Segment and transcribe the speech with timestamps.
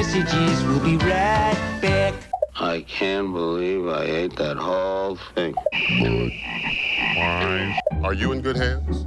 [0.00, 0.64] messages.
[0.64, 2.14] We'll be right back.
[2.56, 5.54] I can't believe I ate that whole thing.
[8.02, 9.04] Are you in good hands?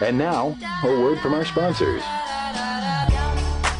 [0.00, 2.02] And now, a word from our sponsors.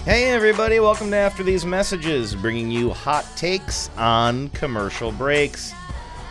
[0.05, 5.73] Hey, everybody, welcome to After These Messages, bringing you hot takes on commercial breaks.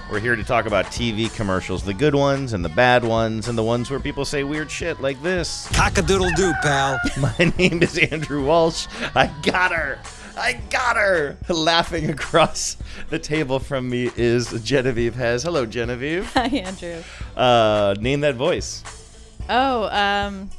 [0.09, 3.57] We're here to talk about TV commercials, the good ones and the bad ones, and
[3.57, 5.67] the ones where people say weird shit like this.
[5.73, 6.97] Cock-a-doodle doo, pal.
[7.19, 8.87] My name is Andrew Walsh.
[9.13, 9.99] I got her.
[10.37, 11.35] I got her.
[11.49, 12.77] Laughing across
[13.09, 15.43] the table from me is Genevieve Hez.
[15.43, 16.25] Hello, Genevieve.
[16.33, 17.03] Hi, Andrew.
[17.35, 18.85] Uh, name that voice.
[19.49, 20.49] Oh, um,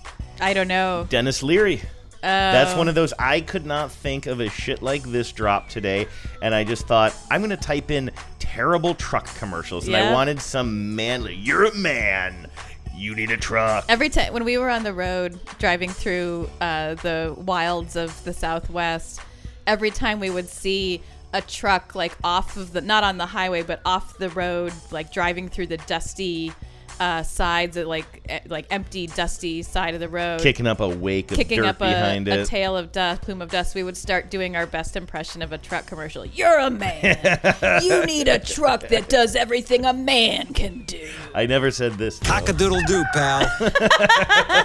[0.42, 1.06] I don't know.
[1.08, 1.80] Denis Leary.
[2.20, 5.68] Oh, That's one of those I could not think of a shit like this drop
[5.68, 6.08] today,
[6.42, 10.96] and I just thought I'm gonna type in terrible truck commercials, and I wanted some
[10.96, 11.34] manly.
[11.34, 12.48] You're a man.
[12.94, 13.84] You need a truck.
[13.88, 18.32] Every time when we were on the road driving through uh, the wilds of the
[18.32, 19.20] Southwest,
[19.68, 21.00] every time we would see
[21.32, 25.12] a truck like off of the not on the highway but off the road, like
[25.12, 26.52] driving through the dusty
[27.00, 28.06] uh, sides, of, like
[28.48, 30.40] like empty, dusty side of the road.
[30.40, 32.46] Kicking up a wake of kicking dirt up a, behind a it.
[32.46, 35.58] tail of dust, plume of dust, we would start doing our best impression of a
[35.58, 36.24] truck commercial.
[36.26, 37.40] You're a man.
[37.82, 41.08] you need a truck that does everything a man can do.
[41.34, 42.18] I never said this.
[42.18, 42.30] though.
[42.30, 43.48] Cock-a-doodle doo, pal.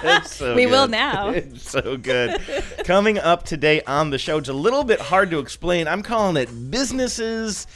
[0.05, 0.91] It's so We will good.
[0.91, 1.29] now.
[1.29, 2.41] It's so good.
[2.83, 5.87] Coming up today on the show, it's a little bit hard to explain.
[5.87, 7.67] I'm calling it businesses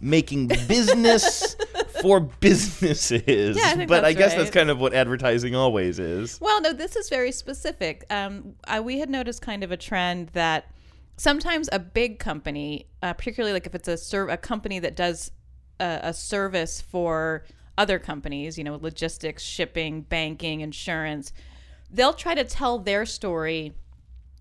[0.00, 1.56] making business
[2.02, 3.56] for businesses.
[3.56, 4.38] Yeah, I but I guess right.
[4.38, 6.38] that's kind of what advertising always is.
[6.40, 8.04] Well, no, this is very specific.
[8.10, 10.70] Um, I, we had noticed kind of a trend that
[11.16, 15.30] sometimes a big company, uh, particularly like if it's a serv- a company that does
[15.80, 17.44] a, a service for
[17.78, 21.32] other companies, you know, logistics, shipping, banking, insurance,
[21.90, 23.74] they'll try to tell their story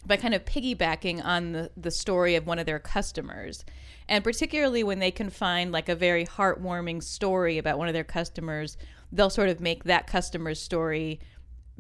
[0.06, 3.66] by kind of piggybacking on the, the story of one of their customers.
[4.08, 8.04] And particularly when they can find like a very heartwarming story about one of their
[8.04, 8.77] customers,
[9.11, 11.20] they'll sort of make that customer's story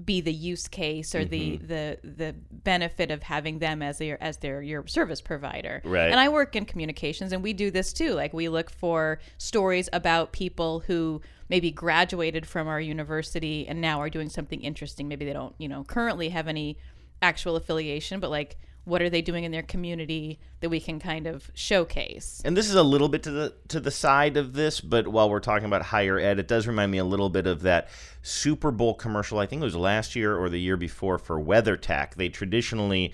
[0.03, 1.67] be the use case or the mm-hmm.
[1.67, 5.81] the the benefit of having them as their as their your service provider.
[5.85, 6.11] Right.
[6.11, 8.13] And I work in communications and we do this too.
[8.13, 14.01] Like we look for stories about people who maybe graduated from our university and now
[14.01, 15.07] are doing something interesting.
[15.07, 16.77] Maybe they don't, you know, currently have any
[17.21, 21.27] actual affiliation, but like what are they doing in their community that we can kind
[21.27, 22.41] of showcase?
[22.45, 25.29] And this is a little bit to the to the side of this, but while
[25.29, 27.89] we're talking about higher ed, it does remind me a little bit of that
[28.21, 29.39] Super Bowl commercial.
[29.39, 32.15] I think it was last year or the year before for WeatherTech.
[32.15, 33.13] They traditionally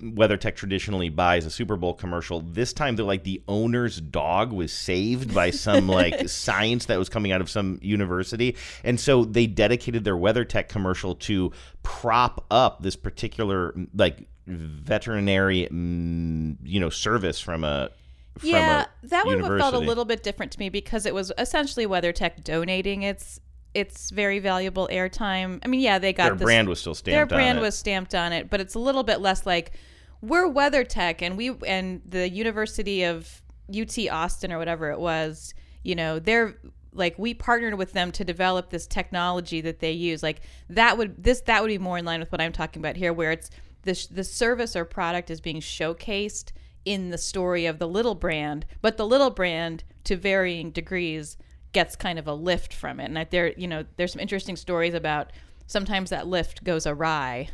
[0.00, 2.40] WeatherTech traditionally buys a Super Bowl commercial.
[2.40, 7.08] This time, they're like the owner's dog was saved by some like science that was
[7.08, 12.82] coming out of some university, and so they dedicated their WeatherTech commercial to prop up
[12.82, 17.90] this particular like veterinary mm, you know service from a
[18.38, 21.32] from yeah, a that one felt a little bit different to me because it was
[21.38, 23.40] essentially WeatherTech donating its
[23.74, 25.60] its very valuable airtime.
[25.64, 27.62] I mean, yeah, they got Their this- brand was still Their stamped on brand it.
[27.62, 29.72] was stamped on it, but it's a little bit less like
[30.20, 35.54] we're WeatherTech and we and the University of UT Austin or whatever it was.
[35.82, 36.56] You know, they're
[36.92, 40.22] like we partnered with them to develop this technology that they use.
[40.22, 42.96] Like that would this that would be more in line with what I'm talking about
[42.96, 43.50] here, where it's
[43.88, 46.52] the the service or product is being showcased
[46.84, 51.36] in the story of the little brand, but the little brand to varying degrees
[51.72, 53.06] gets kind of a lift from it.
[53.06, 55.32] And that there, you know, there's some interesting stories about
[55.66, 57.48] sometimes that lift goes awry.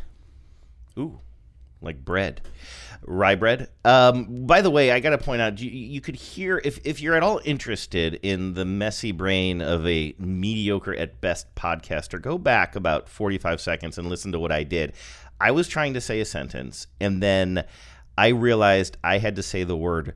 [0.99, 1.21] Ooh,
[1.81, 2.41] like bread,
[3.07, 3.71] rye bread.
[3.85, 7.01] Um, by the way, I got to point out, you, you could hear if if
[7.01, 12.39] you're at all interested in the messy brain of a mediocre at best podcaster, go
[12.39, 14.95] back about 45 seconds and listen to what I did.
[15.41, 17.65] I was trying to say a sentence, and then
[18.17, 20.15] I realized I had to say the word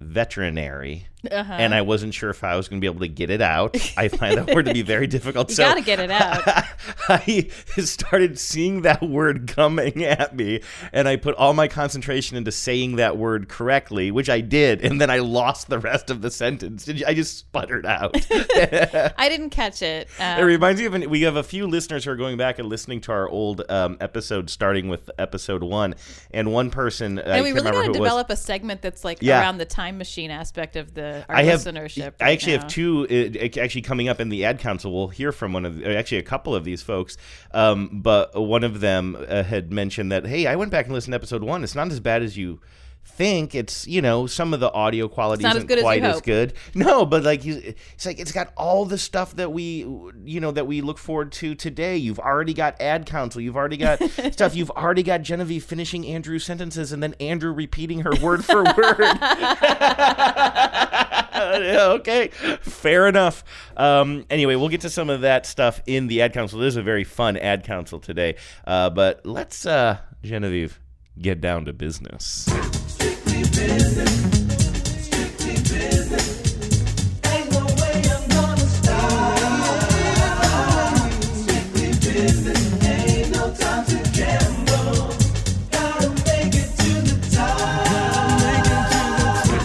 [0.00, 1.08] veterinary.
[1.30, 1.52] Uh-huh.
[1.52, 3.76] And I wasn't sure if I was going to be able to get it out.
[3.96, 5.48] I find that word to be very difficult.
[5.50, 6.64] You so got to get it out.
[7.08, 7.48] I
[7.78, 10.60] started seeing that word coming at me,
[10.92, 15.00] and I put all my concentration into saying that word correctly, which I did, and
[15.00, 16.88] then I lost the rest of the sentence.
[17.06, 18.14] I just sputtered out.
[18.30, 20.08] I didn't catch it.
[20.18, 22.58] It Um, reminds me of an, we have a few listeners who are going back
[22.58, 25.94] and listening to our old um, episodes, starting with episode one,
[26.32, 27.96] and one person I and we can't really got to it was.
[27.98, 29.40] develop a segment that's like Yeah.
[29.40, 32.14] around the time machine aspect of the our I have listenership.
[32.20, 32.62] I actually now.
[32.62, 34.94] have two uh, actually coming up in the ad council.
[34.94, 37.16] We'll hear from one of the, actually a couple of these folks,
[37.52, 41.12] um, but one of them uh, had mentioned that hey, I went back and listened
[41.12, 41.64] to episode one.
[41.64, 42.60] It's not as bad as you
[43.06, 46.24] think it's you know some of the audio quality isn't as quite as hope.
[46.24, 46.54] good.
[46.74, 49.86] No, but like he's, it's like it's got all the stuff that we
[50.24, 51.96] you know that we look forward to today.
[51.96, 53.40] You've already got ad council.
[53.40, 54.02] You've already got
[54.32, 54.56] stuff.
[54.56, 58.74] You've already got Genevieve finishing Andrew's sentences and then Andrew repeating her word for word.
[61.94, 62.28] Okay,
[62.60, 63.44] fair enough.
[63.76, 66.58] Um, anyway, we'll get to some of that stuff in the ad council.
[66.60, 68.36] This is a very fun ad council today.
[68.66, 70.80] Uh, but let's, uh, Genevieve,
[71.18, 72.48] get down to business.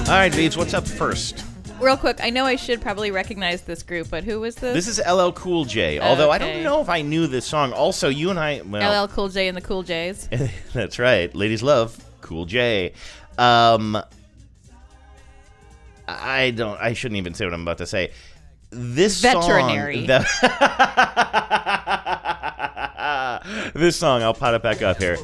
[0.10, 1.49] All right, Beaves, what's up first?
[1.80, 4.74] Real quick, I know I should probably recognize this group, but who was this?
[4.86, 6.00] This is LL Cool J.
[6.00, 6.54] Although I Okay.
[6.56, 7.72] don't know if I knew this song.
[7.74, 10.28] Also, you and I, well, LL Cool J and the Cool J's.
[10.74, 11.34] That's right.
[11.34, 12.94] Ladies love Cool J.
[13.38, 13.98] Um,
[16.08, 16.80] I don't.
[16.82, 18.12] I shouldn't even say what I'm about to say.
[18.72, 20.06] This Veterinary.
[20.06, 20.08] song.
[20.08, 20.26] the-
[23.74, 24.22] this song.
[24.24, 25.18] I'll pot it back up here.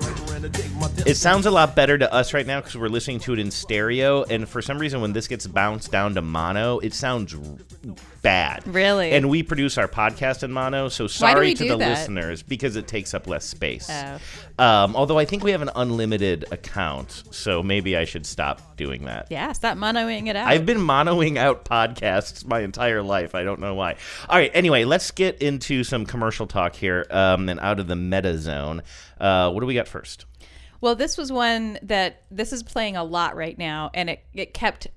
[1.06, 3.52] It sounds a lot better to us right now because we're listening to it in
[3.52, 7.42] stereo, and for some reason, when this gets bounced down to mono, it sounds r-
[8.22, 8.66] bad.
[8.68, 9.12] Really?
[9.12, 11.90] And we produce our podcast in mono, so sorry to the that?
[11.90, 13.90] listeners because it takes up less space.
[13.90, 14.20] Oh.
[14.58, 19.06] Um, although I think we have an unlimited account, so maybe I should stop doing
[19.06, 19.28] that.
[19.30, 20.48] Yeah, stop monoing it out.
[20.48, 23.36] I've been monoing out podcasts my entire life.
[23.36, 23.96] I don't know why.
[24.30, 24.52] All right.
[24.54, 28.81] Anyway, let's get into some commercial talk here um, and out of the meta zone.
[29.19, 30.25] Uh, what do we got first?
[30.81, 34.54] Well, this was one that this is playing a lot right now, and it, it
[34.54, 34.88] kept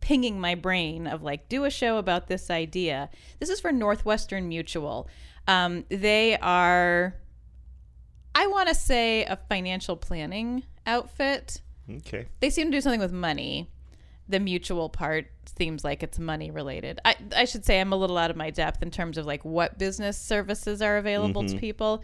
[0.00, 3.10] pinging my brain of like, do a show about this idea.
[3.40, 5.08] This is for Northwestern Mutual.
[5.48, 7.16] Um, they are,
[8.34, 11.60] I want to say, a financial planning outfit.
[11.90, 12.26] Okay.
[12.40, 13.68] They seem to do something with money.
[14.28, 15.26] The mutual part
[15.56, 17.00] seems like it's money related.
[17.04, 19.44] I, I should say I'm a little out of my depth in terms of like
[19.44, 22.02] what business services are available to people,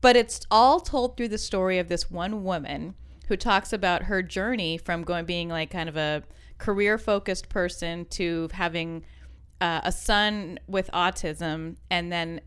[0.00, 2.94] but it's all told through the story of this one woman
[3.26, 6.22] who talks about her journey from going being like kind of a
[6.58, 9.04] career focused person to having
[9.60, 12.40] uh, a son with autism and then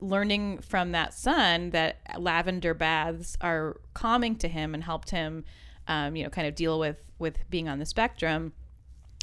[0.00, 5.44] learning from that son that lavender baths are calming to him and helped him
[5.88, 8.52] um, you know kind of deal with with being on the spectrum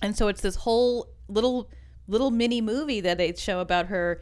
[0.01, 1.69] and so it's this whole little
[2.07, 4.21] little mini movie that they show about her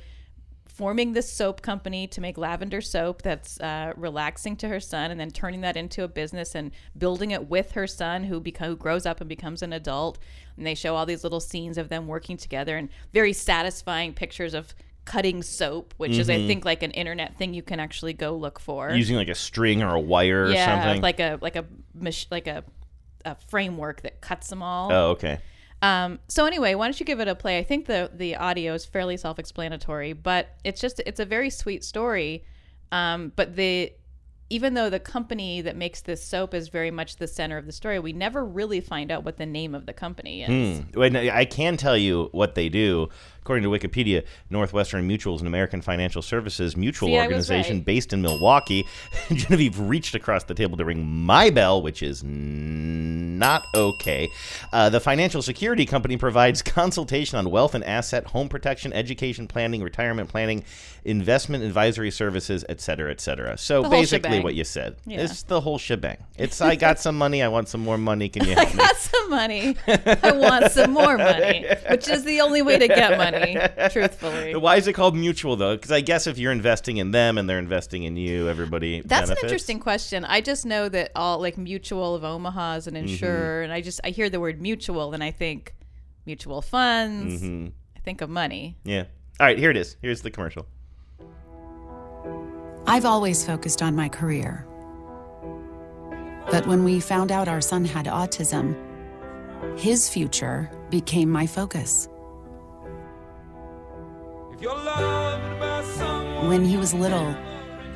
[0.76, 5.18] forming this soap company to make lavender soap that's uh, relaxing to her son and
[5.18, 8.76] then turning that into a business and building it with her son who, beco- who
[8.76, 10.20] grows up and becomes an adult
[10.58, 14.54] and they show all these little scenes of them working together and very satisfying pictures
[14.54, 14.74] of
[15.06, 18.60] cutting soap which is i think like an internet thing you can actually go look
[18.60, 21.00] for Using like a string or a wire or something.
[21.02, 21.64] like a like a
[22.32, 22.64] like a,
[23.24, 25.38] a framework that cuts them all oh, okay.
[25.82, 27.58] Um, so anyway, why don't you give it a play?
[27.58, 31.84] I think the the audio is fairly self-explanatory, but it's just it's a very sweet
[31.84, 32.44] story.
[32.92, 33.92] Um, but the
[34.50, 37.72] even though the company that makes this soap is very much the center of the
[37.72, 40.80] story, we never really find out what the name of the company is.
[40.80, 41.16] Hmm.
[41.16, 43.10] I can tell you what they do.
[43.46, 47.86] According to Wikipedia, Northwestern Mutual is an American financial services mutual See, organization right.
[47.86, 48.88] based in Milwaukee.
[49.32, 54.30] Genevieve reached across the table to ring my bell, which is not okay.
[54.74, 59.84] Uh, the financial security company provides consultation on wealth and asset, home protection, education planning,
[59.84, 60.64] retirement planning,
[61.04, 63.58] investment advisory services, et cetera, et cetera.
[63.60, 64.96] So basically, what you said.
[65.06, 65.22] Yeah.
[65.22, 66.18] It's the whole shebang.
[66.38, 67.44] It's I got some money.
[67.44, 68.28] I want some more money.
[68.28, 68.78] Can you I help me?
[68.80, 69.78] got some money.
[69.88, 73.35] I want some more money, which is the only way to get money,
[73.92, 74.56] truthfully.
[74.66, 75.76] Why is it called mutual though?
[75.76, 79.02] Because I guess if you're investing in them and they're investing in you, everybody.
[79.06, 80.26] That's an interesting question.
[80.26, 83.08] I just know that all like Mutual of Omaha is an Mm-hmm.
[83.08, 85.74] insurer, and I just I hear the word mutual, and I think
[86.26, 87.42] mutual funds.
[87.44, 87.68] Mm-hmm.
[87.96, 88.78] I think of money.
[88.84, 89.06] Yeah.
[89.40, 89.98] All right, here it is.
[90.02, 90.66] Here's the commercial.
[92.88, 94.66] I've always focused on my career.
[96.52, 98.76] But when we found out our son had autism,
[99.80, 102.08] his future became my focus.
[106.48, 107.36] When he was little,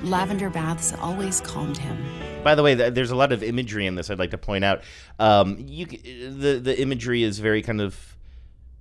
[0.04, 1.98] lavender baths always calmed him.
[2.44, 4.10] By the way, there's a lot of imagery in this.
[4.10, 4.82] I'd like to point out.
[5.20, 8.18] Um, you the the imagery is very kind of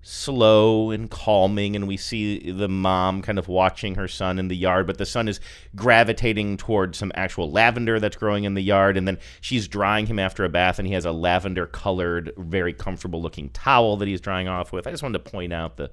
[0.03, 4.57] slow and calming, and we see the mom kind of watching her son in the
[4.57, 5.39] yard, but the son is
[5.77, 10.19] gravitating towards some actual lavender that's growing in the yard, and then she's drying him
[10.19, 14.21] after a bath, and he has a lavender colored, very comfortable looking towel that he's
[14.21, 14.87] drying off with.
[14.87, 15.91] I just wanted to point out the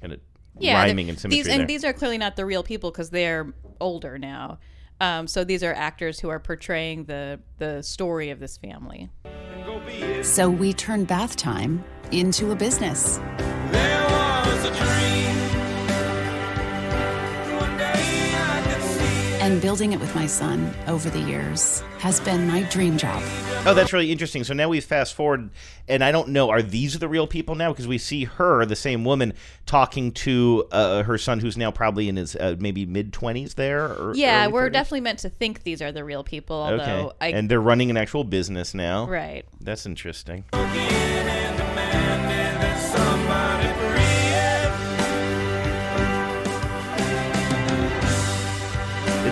[0.00, 0.20] kind of
[0.58, 1.60] Yeah, rhyming and symmetry these there.
[1.60, 4.58] and these are clearly not the real people because they're older now.
[5.00, 9.10] Um, so these are actors who are portraying the the story of this family.
[10.22, 13.18] So we turn bath time into a business.
[19.44, 23.22] And building it with my son over the years has been my dream job.
[23.66, 24.42] Oh, that's really interesting.
[24.42, 25.50] So now we fast forward,
[25.86, 27.70] and I don't know, are these the real people now?
[27.70, 29.34] Because we see her, the same woman,
[29.66, 33.52] talking to uh, her son, who's now probably in his uh, maybe mid twenties.
[33.52, 34.72] There, or Yeah, we're 30s?
[34.72, 36.56] definitely meant to think these are the real people.
[36.56, 37.16] Although okay.
[37.20, 39.06] I and they're running an actual business now.
[39.06, 39.44] right.
[39.60, 40.44] That's interesting.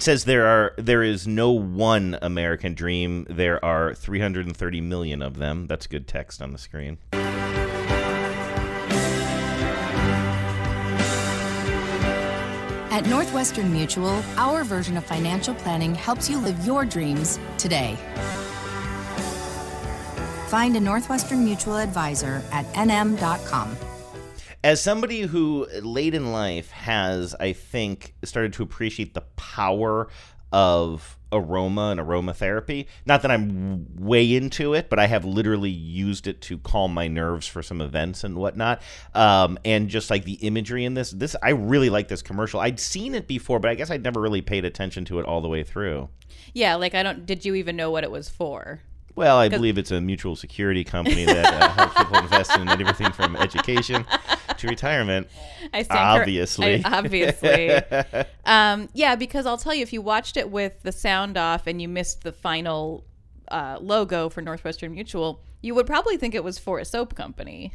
[0.03, 3.25] Says there are there is no one American dream.
[3.31, 5.69] There are 330 million of them.
[5.69, 6.99] That's good text on the screen.
[12.91, 17.97] At Northwestern Mutual, our version of financial planning helps you live your dreams today.
[20.49, 23.77] Find a Northwestern Mutual advisor at nm.com.
[24.64, 30.09] As somebody who late in life has, I think, started to appreciate the power
[30.52, 32.87] of aroma and aromatherapy.
[33.07, 37.09] Not that I'm way into it, but I have literally used it to calm my
[37.09, 38.83] nerves for some events and whatnot.
[39.14, 42.61] Um, and just like the imagery in this, this I really like this commercial.
[42.61, 45.40] I'd seen it before, but I guess I'd never really paid attention to it all
[45.40, 46.11] the way through.
[46.52, 47.25] Yeah, like I don't.
[47.25, 48.81] Did you even know what it was for?
[49.14, 53.12] Well, I believe it's a mutual security company that uh, helps people invest in everything
[53.12, 54.07] from education
[54.62, 55.28] to retirement.
[55.73, 56.85] I cor- Obviously.
[56.85, 57.71] I- obviously.
[58.47, 61.81] um, yeah, because I'll tell you, if you watched it with the sound off and
[61.81, 63.04] you missed the final
[63.49, 67.75] uh, logo for Northwestern Mutual, you would probably think it was for a soap company.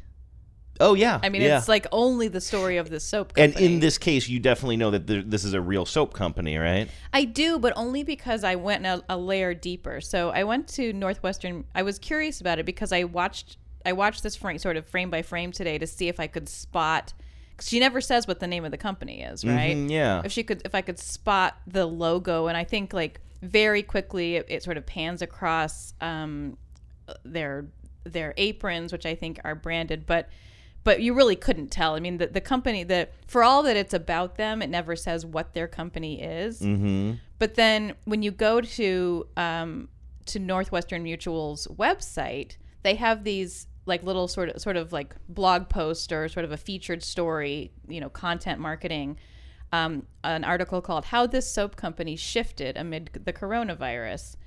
[0.80, 1.58] Oh yeah, I mean, yeah.
[1.58, 4.92] it's like only the story of the soap And in this case, you definitely know
[4.92, 6.88] that this is a real soap company, right?
[7.12, 10.02] I do, but only because I went a, a layer deeper.
[10.02, 11.66] So I went to Northwestern.
[11.74, 15.10] I was curious about it because I watched I watched this frame, sort of frame
[15.10, 17.14] by frame today to see if I could spot.
[17.58, 19.76] Cause she never says what the name of the company is, right?
[19.76, 20.22] Mhm, yeah.
[20.24, 24.36] If she could, if I could spot the logo, and I think like very quickly
[24.36, 26.58] it, it sort of pans across um,
[27.24, 27.66] their
[28.04, 30.30] their aprons, which I think are branded, but
[30.84, 31.96] but you really couldn't tell.
[31.96, 35.26] I mean, the, the company that for all that it's about them, it never says
[35.26, 36.62] what their company is.
[36.62, 37.14] Mm-hmm.
[37.40, 39.90] But then when you go to um,
[40.28, 45.70] to Northwestern Mutual's website, they have these like little sort of sort of like blog
[45.70, 49.18] post or sort of a featured story, you know, content marketing.
[49.72, 54.38] Um, an article called "How This Soap Company Shifted Amid the Coronavirus,"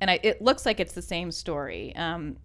[0.00, 1.94] and I, it looks like it's the same story.
[1.96, 2.36] Um,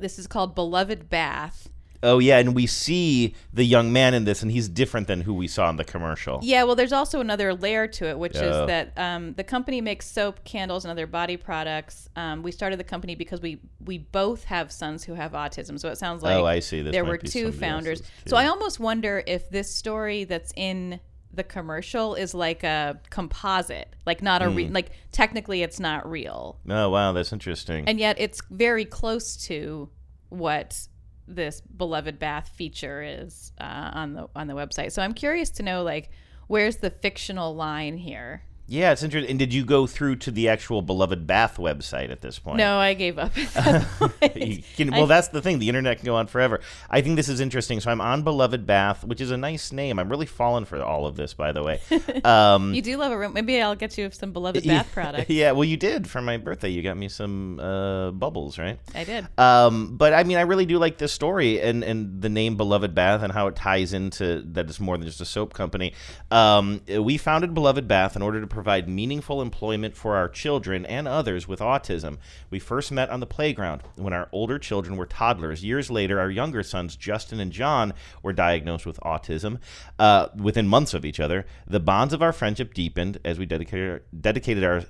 [0.00, 1.68] this is called "Beloved Bath."
[2.02, 5.34] Oh yeah, and we see the young man in this, and he's different than who
[5.34, 6.40] we saw in the commercial.
[6.42, 8.62] Yeah, well, there's also another layer to it, which Oh.
[8.62, 12.08] is that um, the company makes soap, candles, and other body products.
[12.16, 15.88] Um, we started the company because we we both have sons who have autism, so
[15.88, 16.82] it sounds like Oh, I see.
[16.82, 18.00] This there might were be two somebody founders.
[18.00, 18.42] else's, So too.
[18.42, 21.00] I almost wonder if this story that's in
[21.32, 24.56] the commercial is like a composite, like not a Hmm.
[24.56, 27.86] re- like technically it's not real, Oh wow, that's interesting.
[27.86, 29.90] and yet it's very close to
[30.30, 30.88] what
[31.28, 34.92] this beloved bath feature is uh, on the on the website.
[34.92, 36.10] So I'm curious to know like
[36.46, 38.44] where's the fictional line here.
[38.68, 39.30] Yeah, it's interesting.
[39.30, 42.58] And did you go through to the actual beloved bath website at this point?
[42.58, 43.36] No, I gave up.
[43.36, 44.62] At that.
[44.76, 45.60] Can, well, that's the thing.
[45.60, 46.60] The internet can go on forever.
[46.90, 47.78] I think this is interesting.
[47.80, 49.98] So I'm on Beloved Bath, which is a nice name.
[49.98, 51.80] I'm really falling for all of this, by the way.
[52.24, 53.34] Um, you do love a room.
[53.34, 55.30] Maybe I'll get you some beloved bath products.
[55.30, 56.70] Yeah, well, you did for my birthday.
[56.70, 58.78] You got me some uh, bubbles, right?
[58.94, 59.26] I did.
[59.38, 62.94] Um, but I mean, I really do like this story and, and the name Beloved
[62.94, 65.92] Bath and how it ties into that it's more than just a soap company.
[66.30, 71.06] Um, we founded Beloved Bath in order to provide meaningful employment for our children and
[71.06, 72.16] others with autism.
[72.48, 75.62] We first met on the playground when our older children were toddlers.
[75.62, 79.58] Years later, our younger sons, Justin and John, were diagnosed with autism.
[79.98, 84.04] Uh, within months of each other, the bonds of our friendship deepened as we dedicated,
[84.18, 84.84] dedicated our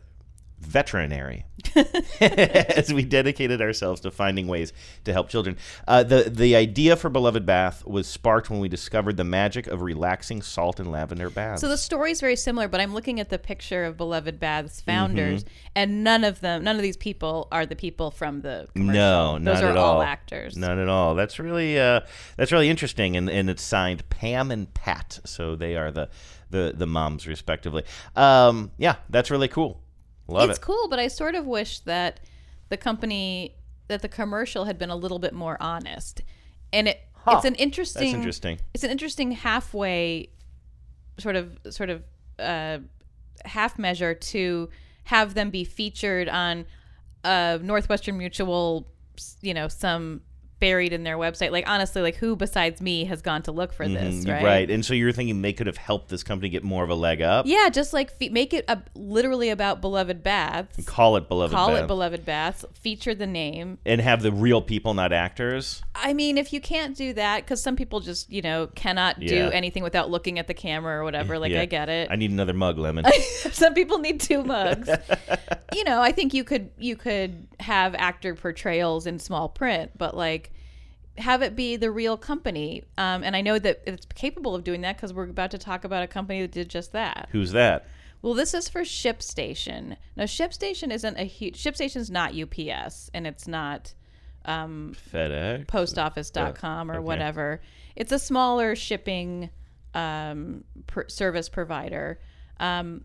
[0.58, 1.44] veterinary
[2.20, 4.72] as we dedicated ourselves to finding ways
[5.04, 5.56] to help children.
[5.86, 9.82] Uh, the the idea for Beloved Bath was sparked when we discovered the magic of
[9.82, 11.60] relaxing salt and lavender baths.
[11.60, 14.80] So the story is very similar, but I'm looking at the picture of Beloved Bath's
[14.80, 15.48] founders, Mm-hmm.
[15.76, 18.94] and none of them, none of these people are the people from the commercial.
[18.94, 20.02] no, those not are at all all.
[20.02, 20.56] actors.
[20.56, 21.14] Not at all.
[21.14, 22.00] That's really uh,
[22.36, 26.08] that's really interesting, and, and it's signed Pam and Pat, so they are the
[26.50, 27.82] the the moms respectively.
[28.14, 29.80] Um, yeah, that's really cool.
[30.28, 30.62] Love it's it.
[30.62, 32.20] cool, but I sort of wish that
[32.68, 33.56] the company
[33.88, 36.22] that the commercial had been a little bit more honest.
[36.72, 38.58] And it it's an interesting That's interesting.
[38.74, 40.30] It's an interesting halfway
[41.18, 42.02] sort of sort of
[42.38, 42.78] uh,
[43.44, 44.68] half measure to
[45.04, 46.66] have them be featured on
[47.24, 48.88] a Northwestern Mutual
[49.40, 50.20] you know some
[50.58, 51.50] buried in their website.
[51.52, 54.70] Like honestly, like who besides me has gone to look for this, Mhm, right?
[54.70, 57.20] And so you're thinking they could have helped this company get more of a leg
[57.20, 57.46] up?
[57.46, 60.84] Yeah, just like fe- make it a, literally about beloved baths.
[60.86, 61.84] Call it Beloved Call Bath.
[61.84, 62.64] it beloved baths.
[62.74, 63.78] Feature the name.
[63.84, 65.82] and have the real people, not actors.
[65.94, 69.28] I mean, if you can't do that, because some people just you know cannot Yeah.
[69.28, 71.38] do anything without looking at the camera or whatever.
[71.38, 71.60] Like Yeah.
[71.62, 72.08] I get it.
[72.10, 73.04] I need another mug, Lemon.
[73.52, 74.88] some people need two mugs.
[75.74, 80.16] you know, I think you could you could have actor portrayals in small print, but
[80.16, 80.52] like
[81.18, 82.82] have it be the real company.
[82.98, 85.84] Um, and I know that it's capable of doing that because we're about to talk
[85.84, 87.28] about a company that did just that.
[87.32, 87.86] Who's that?
[88.22, 89.96] Well, this is for ShipStation.
[90.16, 91.62] Now, ShipStation isn't a huge.
[91.62, 93.94] ShipStation's not UPS, and it's not
[94.44, 95.66] um, FedEx.
[95.66, 97.04] postoffice.com or okay.
[97.04, 97.60] whatever.
[97.94, 99.50] It's a smaller shipping
[99.94, 100.64] um,
[101.08, 102.20] service provider.
[102.58, 103.04] Um,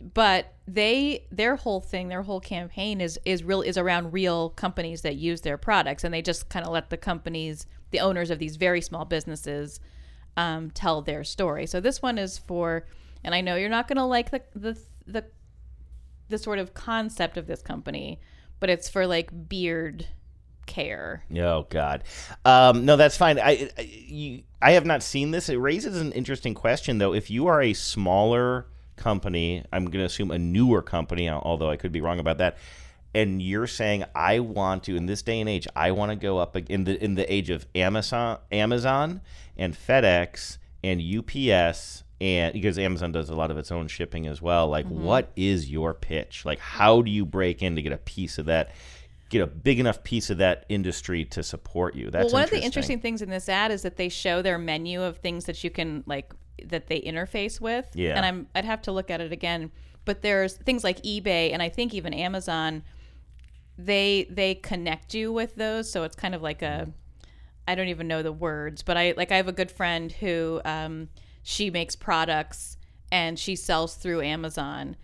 [0.00, 5.02] but they their whole thing, their whole campaign is is real is around real companies
[5.02, 8.38] that use their products, and they just kind of let the companies, the owners of
[8.38, 9.80] these very small businesses,
[10.36, 11.66] um, tell their story.
[11.66, 12.86] So this one is for,
[13.22, 15.24] and I know you're not going to like the the the
[16.28, 18.20] the sort of concept of this company,
[18.60, 20.06] but it's for like beard
[20.66, 21.24] care.
[21.38, 22.04] Oh God,
[22.44, 23.38] um, no, that's fine.
[23.38, 25.48] I, I, you, I have not seen this.
[25.48, 27.14] It raises an interesting question, though.
[27.14, 31.76] If you are a smaller company, I'm going to assume a newer company, although I
[31.76, 32.58] could be wrong about that.
[33.14, 36.38] And you're saying I want to in this day and age, I want to go
[36.38, 39.20] up in the in the age of Amazon, Amazon
[39.56, 44.42] and FedEx and UPS, and because Amazon does a lot of its own shipping as
[44.42, 44.66] well.
[44.68, 45.04] Like, Mm-hmm.
[45.04, 46.44] what is your pitch?
[46.44, 48.72] Like, how do you break in to get a piece of that?
[49.30, 52.10] Get a big enough piece of that industry to support you.
[52.10, 54.58] That's well, one of the interesting things in this ad is that they show their
[54.58, 56.32] menu of things that you can like
[56.64, 57.86] that they interface with.
[57.94, 58.16] Yeah.
[58.16, 59.70] And I'm I'd have to look at it again,
[60.04, 62.82] but there's things like eBay and I think even Amazon.
[63.76, 66.88] They they connect you with those, so it's kind of like a
[67.66, 70.60] I don't even know the words, but I like I have a good friend who
[70.64, 71.08] um,
[71.42, 72.76] she makes products
[73.10, 74.96] and she sells through Amazon.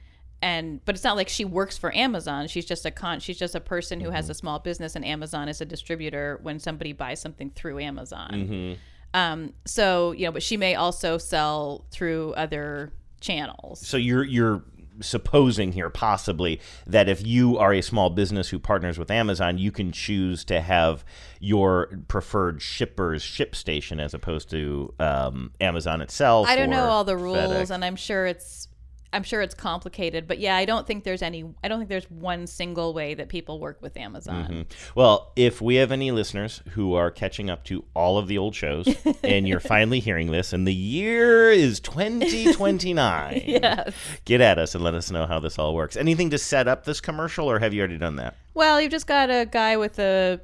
[0.43, 2.49] And but it's not like she works for Amazon.
[2.49, 3.21] She's just a con.
[3.21, 6.59] She's just a person who has a small business, and Amazon is a distributor when
[6.59, 8.79] somebody buys something through Amazon.
[9.15, 13.87] Um, so you know, but she may also sell through other channels.
[13.87, 14.63] So you're you're
[15.03, 19.73] supposing here possibly that if you are a small business who partners with Amazon, you
[19.73, 21.05] can choose to have
[21.39, 26.47] your preferred shipper's ShipStation as opposed to um, Amazon itself.
[26.49, 27.71] I don't know all the rules, FedEx.
[27.71, 28.69] and I'm sure it's
[29.13, 30.29] I'm sure it's complicated.
[30.29, 31.45] But yeah, I don't think there's any.
[31.65, 34.45] I don't think there's one single way that people work with Amazon.
[34.45, 34.63] Mm-hmm.
[34.95, 38.55] Well, if we have any listeners who are catching up to all of the old
[38.55, 38.89] shows
[39.25, 43.95] and you're finally hearing this and the year is 2029, Yes.
[44.25, 45.97] get at us and let us know how this all works.
[45.97, 48.37] Anything to set up this commercial or have you already done that?
[48.55, 50.41] Well, you've just got a guy with a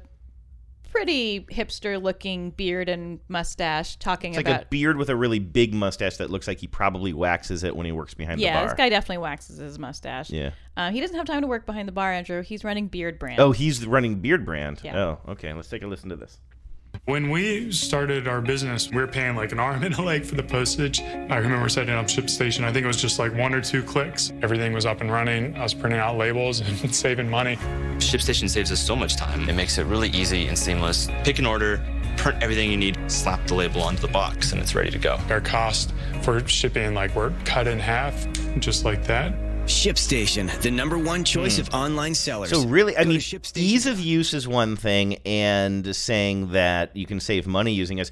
[0.97, 5.39] pretty hipster looking beard and mustache talking It's like about a beard with a really
[5.39, 8.53] big mustache that looks like he probably waxes it when he works behind yeah, the
[8.53, 8.61] bar.
[8.61, 10.31] Yeah, this guy definitely waxes his mustache.
[10.31, 10.51] Yeah.
[10.75, 12.41] Uh, he doesn't have time to work behind the bar, Andrew.
[12.41, 13.39] He's running Beardbrand.
[13.39, 14.83] Oh, he's running Beardbrand.
[14.83, 14.97] Yeah.
[14.97, 15.53] Oh, okay.
[15.53, 16.39] Let's take a listen to this.
[17.07, 20.35] When we started our business, we were paying like an arm and a leg for
[20.35, 20.99] the postage.
[20.99, 22.65] I remember setting up ShipStation.
[22.65, 24.33] I think it was just like one or two clicks.
[24.41, 25.55] Everything was up and running.
[25.55, 27.55] I was printing out labels and saving money.
[27.95, 29.47] ShipStation saves us so much time.
[29.47, 31.07] It makes it really easy and seamless.
[31.23, 31.81] Pick an order,
[32.17, 35.17] print everything you need, slap the label onto the box, and it's ready to go.
[35.29, 35.93] Our cost
[36.23, 38.27] for shipping, like, were cut in half,
[38.59, 39.33] just like that.
[39.67, 42.49] ShipStation, the number one choice of online sellers.
[42.49, 43.21] So really, I Go mean,
[43.55, 48.09] ease of use is one thing, and saying that you can save money using us.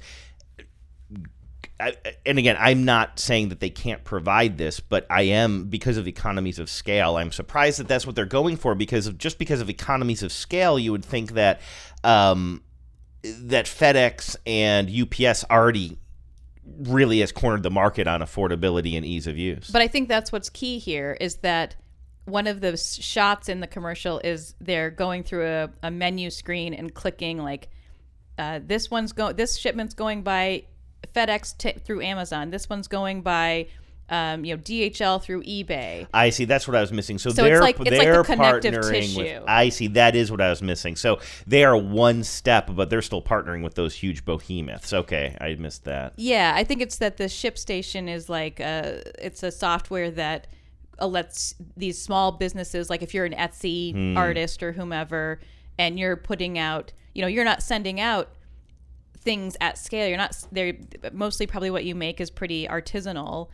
[1.80, 5.96] I, and again, I'm not saying that they can't provide this, but I am because
[5.96, 7.16] of economies of scale.
[7.16, 10.32] I'm surprised that that's what they're going for because of just because of economies of
[10.32, 11.60] scale, you would think that
[12.04, 12.62] um,
[13.22, 15.98] that FedEx and UPS already
[16.78, 19.70] really has cornered the market on affordability and ease of use.
[19.70, 21.76] But I think that's what's key here is that
[22.24, 26.74] one of the shots in the commercial is they're going through a, a menu screen
[26.74, 27.68] and clicking like
[28.38, 30.64] uh, this one's go this shipment's going by
[31.14, 32.50] FedEx t- through Amazon.
[32.50, 33.68] This one's going by
[34.08, 36.06] um, you know DHL through eBay.
[36.14, 36.44] I see.
[36.44, 37.18] That's what I was missing.
[37.18, 39.18] So, So it's they're like- it's like they're the connective partnering tissue.
[39.18, 39.42] with.
[39.48, 39.88] I see.
[39.88, 40.94] That is what I was missing.
[40.96, 44.92] So they are one step, but they're still partnering with those huge behemoths.
[44.92, 46.12] Okay, I missed that.
[46.16, 50.46] Yeah, I think it's that the ShipStation is like a, it's a software that
[51.00, 54.16] uh, lets these small businesses, like if you're an Etsy Hmm.
[54.16, 55.40] artist or whomever,
[55.78, 58.30] and you're putting out, you know, you're not sending out
[59.18, 60.06] things at scale.
[60.08, 60.36] You're not.
[60.52, 60.74] They're
[61.12, 63.48] mostly probably what you make is pretty artisanal.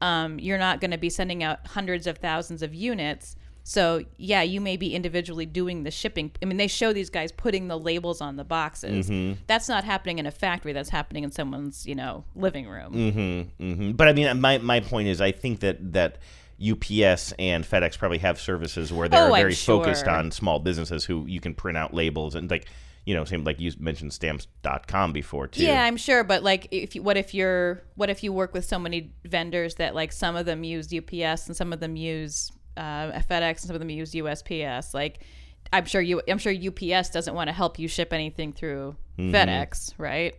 [0.00, 3.36] Um, you're not going to be sending out hundreds of thousands of units.
[3.64, 6.30] So yeah, you may be individually doing the shipping.
[6.40, 9.10] I mean, they show these guys putting the labels on the boxes.
[9.10, 9.36] Mhm.
[9.46, 10.72] That's not happening in a factory.
[10.72, 12.94] That's happening in someone's you know living room.
[12.94, 13.90] Mm-hmm, mm-hmm.
[13.92, 16.16] But I mean, my my point is, I think that that
[16.60, 21.24] UPS and FedEx probably have services where they're Oh, very focused on small businesses who
[21.26, 22.66] you can print out labels and like
[23.08, 25.62] you know, same like you mentioned stamps.com before too.
[25.64, 28.66] Yeah, I'm sure, but like, if you, what if you're, what if you work with
[28.66, 32.52] so many vendors that like some of them use UPS and some of them use
[32.76, 34.92] uh, FedEx and some of them use USPS?
[34.92, 35.20] Like,
[35.72, 39.32] I'm sure you, I'm sure UPS doesn't want to help you ship anything through Mhm.
[39.32, 40.34] FedEx, right?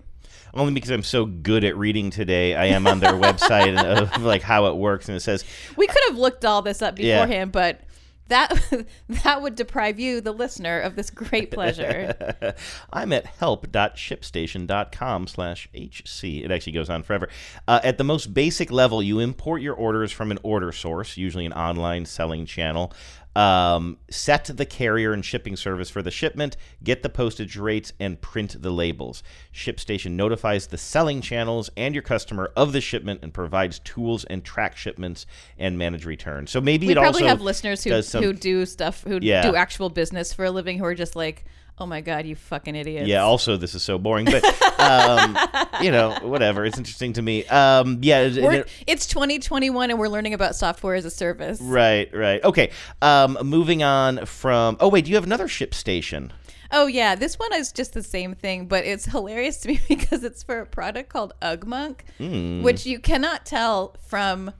[0.53, 4.43] Only because I'm so good at reading today, I am on their website of like
[4.43, 5.43] how it works, and it says
[5.75, 7.23] We could have looked all this up Yeah.
[7.25, 7.81] beforehand, but
[8.29, 12.55] that that would deprive you, the listener, of this great pleasure.
[12.93, 16.23] I'm at help.shipstation.com slash HC.
[16.23, 17.29] It actually goes on forever.
[17.67, 21.45] Uh, at the most basic level, you import your orders from an order source, usually
[21.45, 22.93] an online selling channel.
[23.39, 28.19] Um, set the carrier and shipping service for the shipment, get the postage rates, and
[28.19, 29.23] print the labels.
[29.53, 34.43] ShipStation notifies the selling channels and your customer of the shipment and provides tools and
[34.43, 35.25] track shipments
[35.57, 36.51] and manage returns.
[36.51, 36.99] So maybe it also.
[36.99, 39.41] we it probably also have listeners who some- who do stuff, who Yeah.
[39.41, 41.45] do actual business for a living, who are just like,
[41.79, 43.23] "Oh my god, you fucking idiots!" Yeah.
[43.23, 44.43] Also, this is so boring, but
[44.79, 45.37] um,
[45.81, 46.65] you know, whatever.
[46.65, 47.45] It's interesting to me.
[47.47, 48.19] Um, yeah.
[48.21, 51.59] it- We're, it- it's 2021 and we're learning about software as a service.
[51.61, 52.09] right.
[52.13, 52.43] Right.
[52.43, 52.71] Okay.
[53.01, 54.77] Um, moving on from.
[54.79, 56.31] Oh wait, do you have another ShipStation?
[56.71, 60.23] Oh yeah, this one is just the same thing, but it's hilarious to me because
[60.23, 62.61] it's for a product called UgMonk, Hmm.
[62.61, 64.51] which you cannot tell from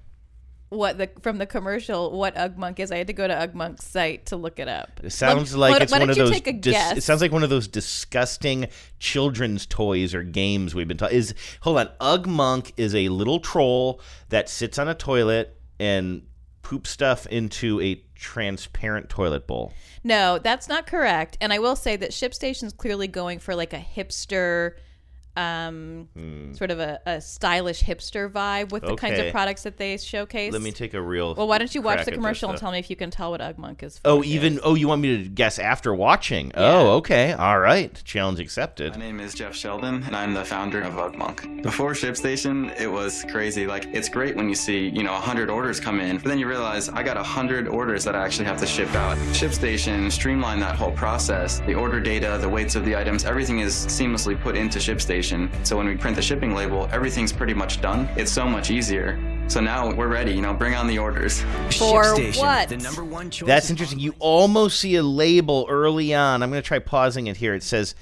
[0.70, 2.92] what the from the commercial what UgMonk is.
[2.92, 5.00] I had to go to UgMonk's site to look it up.
[5.04, 6.32] It sounds like why it's one of you those.
[6.32, 6.98] Take a dis- guess.
[6.98, 8.68] it sounds like one of those disgusting
[9.00, 11.18] children's toys or games we've been talking.
[11.18, 16.24] Is hold on, Ugmonk is a little troll that sits on a toilet and
[16.62, 19.74] poops stuff into a transparent toilet bowl.
[20.04, 21.38] No, that's not correct.
[21.42, 24.74] And I will say that ShipStation's clearly going for like a hipster,
[25.36, 26.54] um, Hmm.
[26.54, 30.52] sort of a, a stylish hipster vibe with the kinds of products that they showcase.
[30.52, 31.36] Let me take a real.
[31.36, 33.42] Well, why don't you watch the commercial and tell me if you can tell what
[33.42, 34.00] UgMonk is?
[34.00, 34.08] For?
[34.10, 36.52] Oh, even oh, you want me to guess after watching?
[36.56, 38.02] Oh, okay, all right.
[38.04, 38.94] Challenge accepted.
[38.94, 41.64] My name is Jeff Sheldon, and I'm the founder of UgMonk.
[41.64, 43.66] Before ShipStation, it was crazy.
[43.68, 46.48] Like, it's great when you see, you know, 100 orders come in, but then you
[46.48, 49.18] realize I got 100 orders that I actually have to ship out.
[49.34, 51.60] ShipStation streamlined that whole process.
[51.62, 55.29] The order data, the weights of the items, everything is seamlessly put into ShipStation.
[55.64, 58.10] So when we print the shipping label, everything's pretty much done.
[58.16, 59.20] It's so much easier.
[59.48, 61.42] So now we're ready, you know, bring on the orders.
[61.42, 62.70] For ShipStation, what?
[62.70, 63.48] the number one choice.
[63.48, 64.00] That's interesting.
[64.00, 66.42] You almost see a label early on.
[66.42, 67.54] I'm going to try pausing it here.
[67.54, 67.96] It says,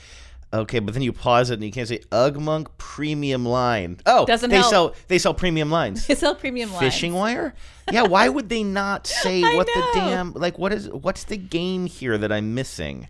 [0.54, 4.00] okay, but then you pause it and you can't say Ugmonk Premium Line.
[4.06, 4.70] Oh, Doesn't they help.
[4.70, 6.08] sell they sell premium lines.
[6.08, 6.84] They sell premium lines.
[6.84, 7.54] Fishing wire?
[7.92, 11.38] Yeah, why would they not say I what the damn like what is what's the
[11.38, 13.10] game here that I'm missing?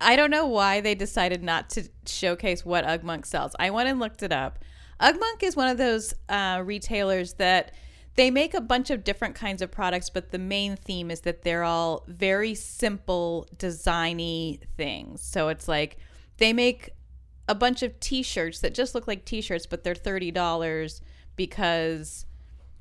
[0.00, 3.54] I don't know why they decided not to showcase what UgMonk sells.
[3.58, 4.58] I went and looked it up.
[5.00, 7.72] UgMonk is one of those uh, retailers that
[8.16, 11.42] they make a bunch of different kinds of products, but the main theme is that
[11.42, 15.20] they're all very simple, designy things.
[15.20, 15.96] So it's like
[16.38, 16.90] they make
[17.48, 21.00] a bunch of T-shirts that just look like T-shirts, but they're thirty dollars
[21.36, 22.24] because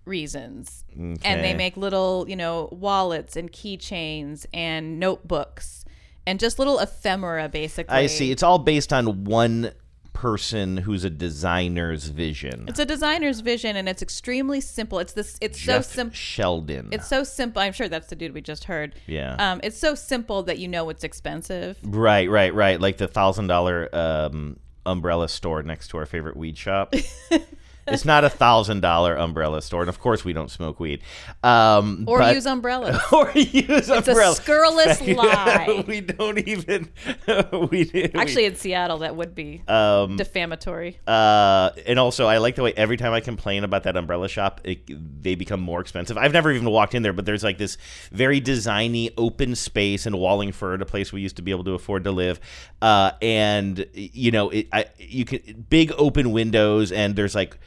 [0.05, 0.83] reasons.
[1.23, 5.82] And they make little, you know, wallets and keychains and notebooks
[6.25, 7.95] and just little ephemera, basically.
[7.95, 8.31] I see.
[8.31, 9.71] It's all based on one
[10.13, 12.65] person who's a designer's vision.
[12.67, 14.99] It's a designer's vision, and it's extremely simple.
[14.99, 15.37] It's this.
[15.41, 16.15] It's Jeff so simple.
[16.15, 16.89] Sheldon.
[16.91, 17.61] It's so simple.
[17.61, 18.95] I'm sure that's the dude we just heard.
[19.07, 19.35] Yeah.
[19.39, 21.77] Um, it's so simple that you know it's expensive.
[21.83, 22.79] Right, right, right.
[22.79, 26.93] Like the thousand dollar um, umbrella store next to our favorite weed shop.
[27.87, 31.01] it's not a thousand dollar umbrella store, and of course we don't smoke weed.
[31.43, 32.99] Um, Or but- use umbrellas.
[33.11, 35.83] or use It's a scurrilous lie.
[35.87, 36.89] we don't even.
[37.71, 40.99] we, we- Actually, in Seattle, that would be Um, defamatory.
[41.07, 44.61] Uh, and also, I like the way every time I complain about that umbrella shop,
[44.63, 44.81] it,
[45.21, 46.17] they become more expensive.
[46.17, 47.77] I've never even walked in there, but there's like this
[48.11, 52.03] very designy open space in Wallingford, a place we used to be able to afford
[52.05, 52.39] to live.
[52.81, 57.57] Uh, and you know, it, I you can big open windows, and there's like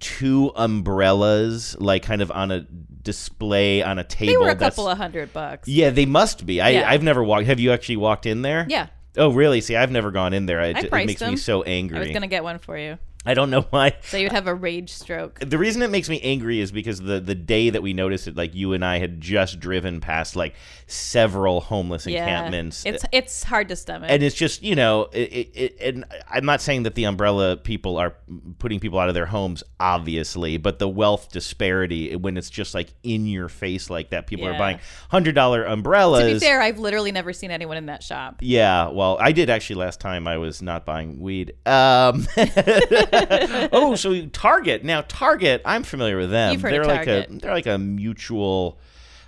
[0.00, 2.60] two umbrellas, like kind of on a
[3.02, 4.32] display on a table.
[4.32, 5.68] They were a that's- couple of hundred bucks.
[5.68, 6.60] Yeah, they must be.
[6.60, 6.90] I, Yeah.
[6.90, 7.46] I've never walked.
[7.46, 8.66] Have you actually walked in there?
[8.68, 8.88] Yeah.
[9.16, 9.60] Oh, really?
[9.60, 10.60] See, I've never gone in there.
[10.60, 11.30] It, I it makes them.
[11.30, 11.96] me so angry.
[11.96, 12.98] I was gonna get one for you.
[13.26, 13.96] I don't know why.
[14.02, 15.40] So you'd have a rage stroke.
[15.40, 18.36] The reason it makes me angry is because the the day that we noticed it,
[18.36, 20.54] like you and I had just driven past like
[20.86, 22.84] several homeless encampments.
[22.84, 24.10] Yeah, it's it's hard to stomach.
[24.10, 27.56] and it's just you know, it, it, it, and I'm not saying that the umbrella
[27.56, 28.14] people are
[28.58, 32.88] putting people out of their homes, obviously, but the wealth disparity when it's just like
[33.02, 34.54] in your face like that, people Yeah.
[34.54, 34.78] are buying
[35.10, 36.26] hundred dollar umbrellas.
[36.28, 38.36] to be fair, I've literally never seen anyone in that shop.
[38.40, 40.26] Yeah, well, I did actually last time.
[40.28, 41.54] I was not buying weed.
[41.66, 42.26] Um,
[43.72, 45.62] oh, so Target now Target.
[45.64, 46.52] I'm familiar with them.
[46.52, 47.30] You've heard they're of like Target.
[47.30, 48.78] a they're like a mutual.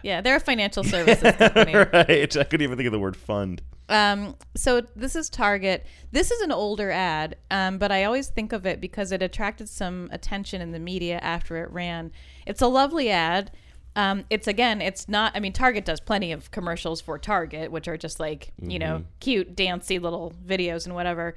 [0.03, 1.75] Yeah, they're a financial services company.
[1.93, 2.37] right.
[2.37, 3.63] I couldn't even think of the word fund.
[3.89, 5.87] Um, so this is Target.
[6.13, 9.69] This is an older ad, um, but I always think of it because it attracted
[9.69, 12.13] some attention in the media after it ran.
[12.47, 13.51] It's a lovely ad.
[13.97, 15.33] Um, it's again, it's not.
[15.35, 18.99] I mean, Target does plenty of commercials for Target, which are just like you know
[18.99, 19.05] Mhm.
[19.21, 21.35] cute, dancy little videos and whatever.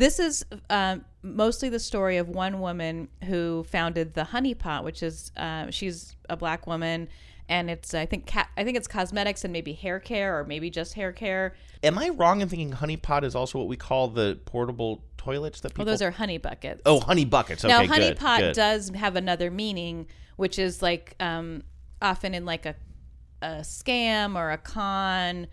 [0.00, 5.02] This is um, mostly the story of one woman who founded the Honey Pot, which
[5.02, 7.06] is uh, she's a black woman,
[7.50, 10.70] and it's I think ca- I think it's cosmetics and maybe hair care or maybe
[10.70, 11.54] just hair care.
[11.82, 15.60] Am I wrong in thinking Honey Pot is also what we call the portable toilets
[15.60, 15.84] that people?
[15.84, 16.80] Well, those are honey buckets.
[16.86, 17.62] Oh, honey buckets.
[17.62, 18.54] Okay, now, honey good, pot good.
[18.54, 21.62] does have another meaning, which is like um,
[22.00, 22.74] often in like a,
[23.42, 25.46] a scam or a con,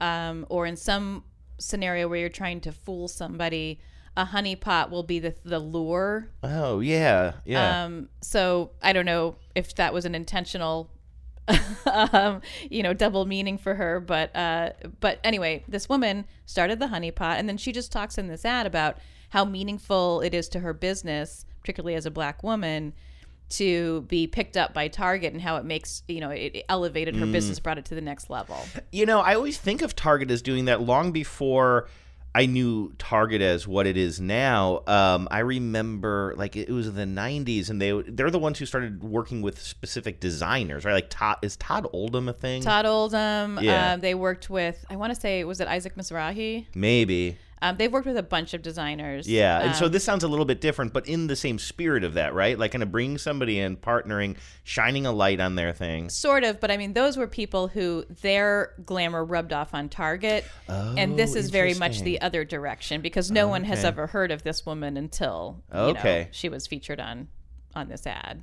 [0.00, 1.22] um, or in some
[1.58, 3.78] scenario where you're trying to fool somebody.
[4.16, 6.28] A honeypot will be the the lure.
[6.42, 7.84] Oh yeah, yeah.
[7.84, 10.90] Um, so I don't know if that was an intentional,
[11.86, 14.70] um, you know, double meaning for her, but uh,
[15.00, 18.66] but anyway, this woman started the honeypot, and then she just talks in this ad
[18.66, 18.98] about
[19.30, 22.92] how meaningful it is to her business, particularly as a black woman,
[23.48, 27.24] to be picked up by Target, and how it makes you know it, elevated her
[27.26, 27.32] Mm.
[27.32, 28.58] business, brought it to the next level.
[28.92, 31.88] You know, I always think of Target as doing that long before
[32.34, 34.82] I knew Target as what it is now.
[34.86, 38.64] Um, I remember like it was in the '90s, and they they're the ones who
[38.66, 40.94] started working with specific designers, right?
[40.94, 42.62] Like Todd is Todd Oldham a thing?
[42.62, 43.92] Todd Oldham, Yeah.
[43.92, 46.66] uh, they worked with I want to say was it Isaac Mizrahi?
[46.74, 47.36] Maybe.
[47.62, 49.28] Um, they've worked with a bunch of designers.
[49.28, 52.02] Yeah, and so Um, this sounds a little bit different, but in the same spirit
[52.04, 52.58] of that, right?
[52.58, 56.10] Like kind of bringing somebody in, partnering, shining a light on their thing.
[56.10, 60.44] Sort of, but I mean, those were people who their glamour rubbed off on Target,
[60.68, 64.30] and this Oh, is very much the other direction because no one has ever heard
[64.32, 66.28] of this woman until you know, Okay.
[66.32, 67.28] she was featured on
[67.74, 68.42] on this ad.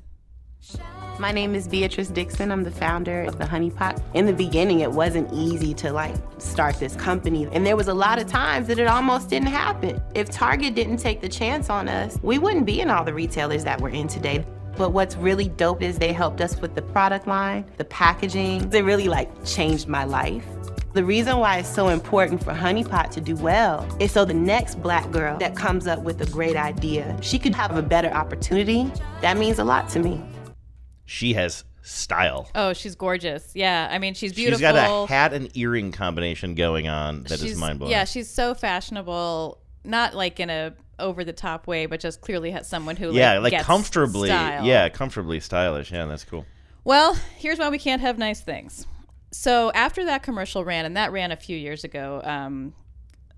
[1.19, 2.49] My name is Beatrice Dixon.
[2.49, 4.01] I'm the founder of the Honey Pot.
[4.13, 7.93] In the beginning, it wasn't easy to like start this company, and there was a
[7.93, 10.01] lot of times that it almost didn't happen.
[10.15, 13.65] If Target didn't take the chance on us, we wouldn't be in all the retailers
[13.65, 14.45] that we're in today.
[14.77, 18.73] But what's really dope is they helped us with the product line, the packaging.
[18.73, 20.45] It really like changed my life.
[20.93, 24.33] The reason why it's so important for Honey Pot to do well is so the
[24.33, 28.09] next black girl that comes up with a great idea, she could have a better
[28.09, 28.89] opportunity.
[29.19, 30.21] That means a lot to me.
[31.09, 32.47] She has style.
[32.53, 33.51] Oh, she's gorgeous.
[33.55, 34.59] Yeah, I mean, she's beautiful.
[34.59, 37.91] She's got a hat and earring combination going on that is She's- mind blowing.
[37.91, 42.51] Yeah, she's so fashionable, not like in a over the top way, but just clearly
[42.51, 44.63] has someone who yeah, like, like comfortably, style.
[44.65, 45.91] yeah, comfortably stylish.
[45.91, 46.45] Yeah, that's cool.
[46.83, 48.85] Well, here's why we can't have nice things.
[49.31, 52.73] So after that commercial ran, and that ran a few years ago, um,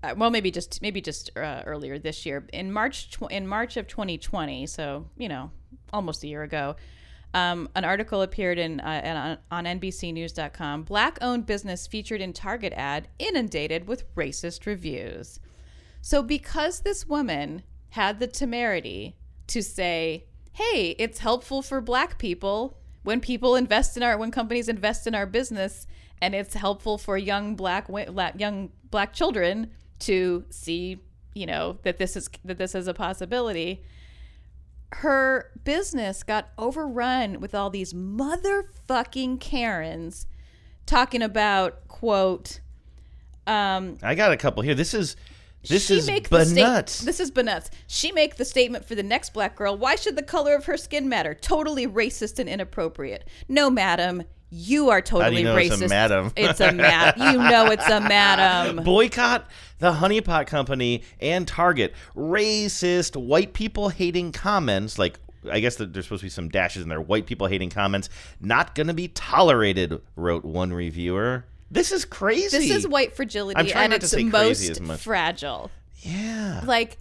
[0.02, 3.78] uh, well, maybe just maybe just uh, earlier this year, in March tw- in March
[3.78, 4.66] of 2020.
[4.66, 5.50] So you know,
[5.90, 6.76] almost a year ago.
[7.34, 10.82] Um, an article appeared in uh, on, on NBCNews.com.
[10.82, 15.40] Black-owned business featured in Target ad inundated with racist reviews.
[16.02, 19.16] So because this woman had the temerity
[19.46, 24.68] to say, "Hey, it's helpful for black people when people invest in our when companies
[24.68, 25.86] invest in our business
[26.20, 27.88] and it's helpful for young black
[28.36, 31.02] young black children to see,
[31.34, 33.82] you know, that this is that this is a possibility."
[34.92, 40.26] Her business got overrun with all these motherfucking Karens
[40.86, 42.60] talking about quote
[43.46, 44.74] um I got a couple here.
[44.74, 45.16] This is
[45.68, 47.00] this she is make the sta- nuts.
[47.00, 47.70] This is nuts.
[47.86, 49.76] She make the statement for the next black girl.
[49.76, 51.34] Why should the color of her skin matter?
[51.34, 53.28] Totally racist and inappropriate.
[53.48, 54.24] No, madam,
[54.54, 55.72] you are totally you know racist.
[55.72, 56.32] it's a madam?
[56.36, 57.14] It's a mad.
[57.16, 58.84] You know it's a madam.
[58.84, 61.94] Boycott the Honey Pot Company and Target.
[62.14, 65.18] Racist, white people hating comments like.
[65.50, 67.00] I guess that there's supposed to be some dashes in there.
[67.00, 68.08] White people hating comments
[68.40, 71.46] not going to be tolerated, wrote one reviewer.
[71.68, 72.58] This is crazy.
[72.58, 75.70] This is white fragility I'm trying at not to its most fragile.
[75.96, 76.60] Yeah.
[76.64, 76.98] Like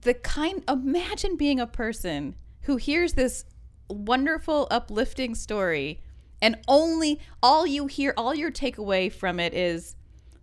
[0.00, 3.44] the kind imagine being a person who hears this
[3.90, 6.00] wonderful uplifting story
[6.44, 9.96] and only all you hear all your takeaway from it is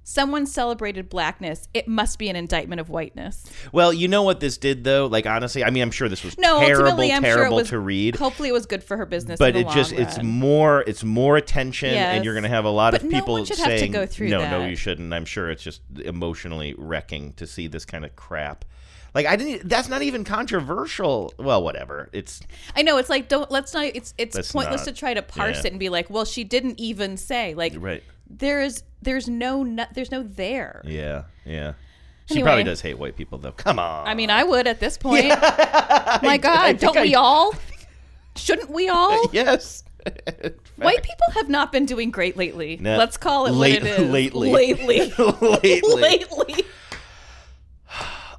[0.04, 3.46] someone celebrated blackness, it must be an indictment of whiteness.
[3.72, 5.06] Well, you know what this did though?
[5.06, 7.70] Like honestly, I mean, I'm sure this was No, terrible, I'm sure terrible was.
[7.70, 8.16] to read.
[8.16, 9.38] Hopefully, it was good for her business.
[9.38, 12.50] But in the it just long it's more it's more attention and you're going to
[12.50, 14.76] have a lot But of no people one should have to saying no, no you
[14.76, 15.14] shouldn't.
[15.14, 18.66] I'm sure it's just emotionally wrecking to see this kind of crap.
[19.14, 21.34] Like I didn't that's not even controversial.
[21.38, 22.10] Well, whatever.
[22.14, 22.40] It's
[22.76, 23.86] I know it's like don't let's not.
[23.94, 24.94] It's it's Let's pointless not.
[24.96, 25.68] to try to parse Yeah.
[25.68, 28.04] it and be like, well, she didn't even say like right.
[28.30, 30.82] there's there's no no there's no there.
[30.86, 31.74] Yeah, yeah.
[32.28, 32.48] She Anyway.
[32.48, 33.52] probably does hate white people though.
[33.52, 34.08] Come on.
[34.08, 35.28] I mean, I would at this point.
[35.30, 37.54] My God, think don't I- we all?
[38.38, 39.30] Shouldn't we all?
[39.34, 39.84] yes.
[40.78, 42.78] White people have not been doing great lately.
[42.82, 42.98] No.
[42.98, 44.10] Let's call it Late- what it is.
[44.10, 44.52] lately.
[44.54, 45.14] Lately.
[45.62, 45.82] Lately.
[46.02, 46.66] lately.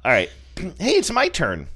[0.03, 0.29] All right.
[0.79, 1.67] Hey, it's my turn.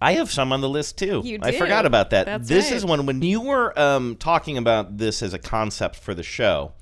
[0.00, 1.22] I have some on the list too.
[1.24, 2.26] You I forgot about that.
[2.26, 2.76] That's this right.
[2.76, 6.72] is one when you were um, talking about this as a concept for the show.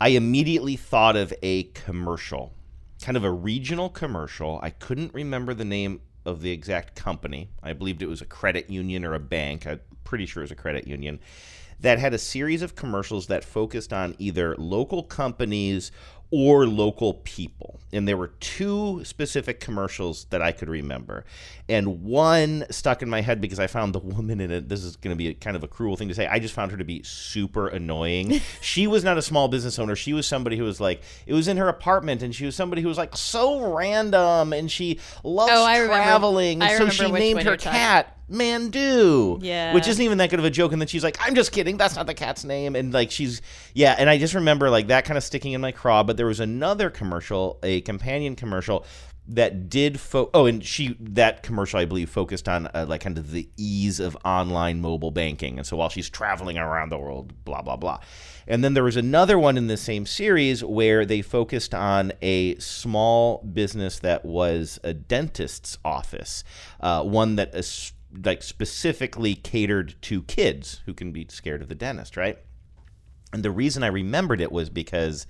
[0.00, 2.54] I immediately thought of a commercial,
[3.02, 4.58] kind of a regional commercial.
[4.62, 7.50] I couldn't remember the name of the exact company.
[7.62, 9.66] I believed it was a credit union or a bank.
[9.66, 11.20] I'm pretty sure it was a credit union
[11.82, 15.90] that had a series of commercials that focused on either local companies
[16.32, 17.78] or local people.
[17.92, 21.26] And there were two specific commercials that I could remember.
[21.68, 24.66] And one stuck in my head because I found the woman in it.
[24.70, 26.26] This is going to be a, kind of a cruel thing to say.
[26.26, 28.40] I just found her to be super annoying.
[28.62, 29.94] she was not a small business owner.
[29.94, 32.80] She was somebody who was like, it was in her apartment, and she was somebody
[32.80, 36.62] who was like so random, and she loves Oh, I remember- traveling.
[36.62, 37.56] I so remember she named her you're
[38.28, 39.38] cat Mandu.
[39.42, 39.74] Yeah.
[39.74, 40.72] Which isn't even that good of a joke.
[40.72, 41.76] And then she's like, I'm just kidding.
[41.76, 42.76] That's not the cat's name.
[42.76, 43.42] And like, she's,
[43.74, 43.94] yeah.
[43.98, 46.02] And I just remember like that kind of sticking in my craw.
[46.02, 48.84] But there was another commercial, a companion commercial
[49.28, 53.16] that did fo- oh and she that commercial i believe focused on uh, like kind
[53.16, 57.32] of the ease of online mobile banking and so while she's traveling around the world
[57.44, 57.98] blah blah blah
[58.48, 62.56] and then there was another one in the same series where they focused on a
[62.56, 66.42] small business that was a dentist's office
[66.80, 67.92] uh, one that is
[68.24, 72.38] like specifically catered to kids who can be scared of the dentist right?
[73.32, 75.26] And the reason i remembered it was because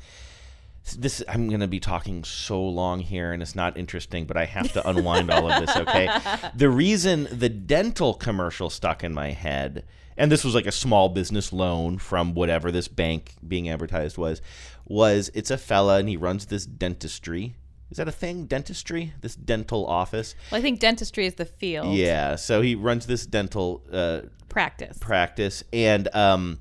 [0.97, 4.47] this I'm going to be talking so long here and it's not interesting but I
[4.47, 6.09] have to unwind all of this okay?
[6.57, 9.85] The reason the dental commercial stuck in my head
[10.17, 14.43] and this was like a small business loan from whatever this bank being advertised was
[14.85, 17.55] was it's a fella and he runs this dentistry
[17.93, 21.95] is that a thing dentistry this dental office Well, I think dentistry is the field.
[21.95, 24.99] yeah so he runs this dental uh, Practice.
[24.99, 26.59] practice and um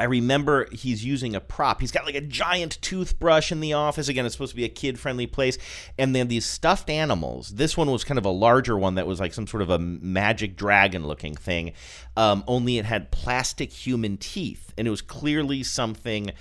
[0.00, 1.80] I remember he's using a prop.
[1.80, 4.08] He's got like a giant toothbrush in the office.
[4.08, 5.58] Again, it's supposed to be a kid friendly place.
[5.96, 7.50] And then these stuffed animals.
[7.50, 9.78] This one was kind of a larger one that was like some sort of a
[9.78, 11.74] magic dragon looking thing.
[12.16, 14.72] Um, only it had plastic human teeth.
[14.76, 16.32] And it was clearly something uh,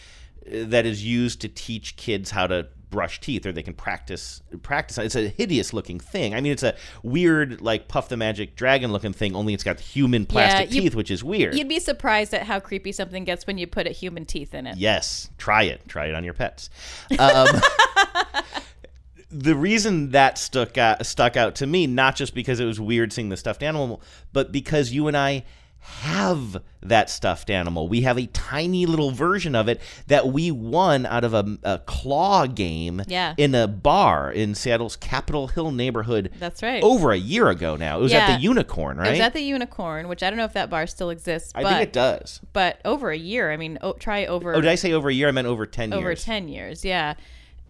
[0.48, 4.98] that is used to teach kids how to brush teeth or they can practice practice
[5.00, 8.92] it's a hideous looking thing i mean it's a weird like puff the magic dragon
[8.92, 12.34] looking thing only it's got human plastic you- teeth which is weird You'd be surprised
[12.34, 14.78] at how creepy something gets when you put a human teeth in it.
[14.78, 15.88] Yes, try it.
[15.88, 16.70] Try it on your pets.
[17.18, 17.48] Um,
[19.32, 23.14] the reason that stuck out, stuck out to me, not just because it was weird
[23.14, 24.02] seeing the stuffed animal,
[24.34, 25.44] but because you and I
[25.82, 27.88] have that stuffed animal.
[27.88, 31.80] We have a tiny little version of it that we won out of a, a
[31.80, 33.34] claw game Yeah.
[33.38, 36.32] in a bar in Seattle's Capitol Hill neighborhood.
[36.40, 36.84] That's right.
[36.84, 38.00] Over a year ago now.
[38.00, 39.08] It was at the Unicorn, right?
[39.10, 41.52] It was at the Unicorn, which I don't know if that bar still exists.
[41.56, 42.40] I but, think it does.
[42.54, 43.52] But over a year.
[43.52, 44.54] I mean, o- try over.
[44.56, 45.28] Oh, did I say over a year?
[45.28, 46.24] I meant over 10 over years.
[46.24, 47.16] 10 years yeah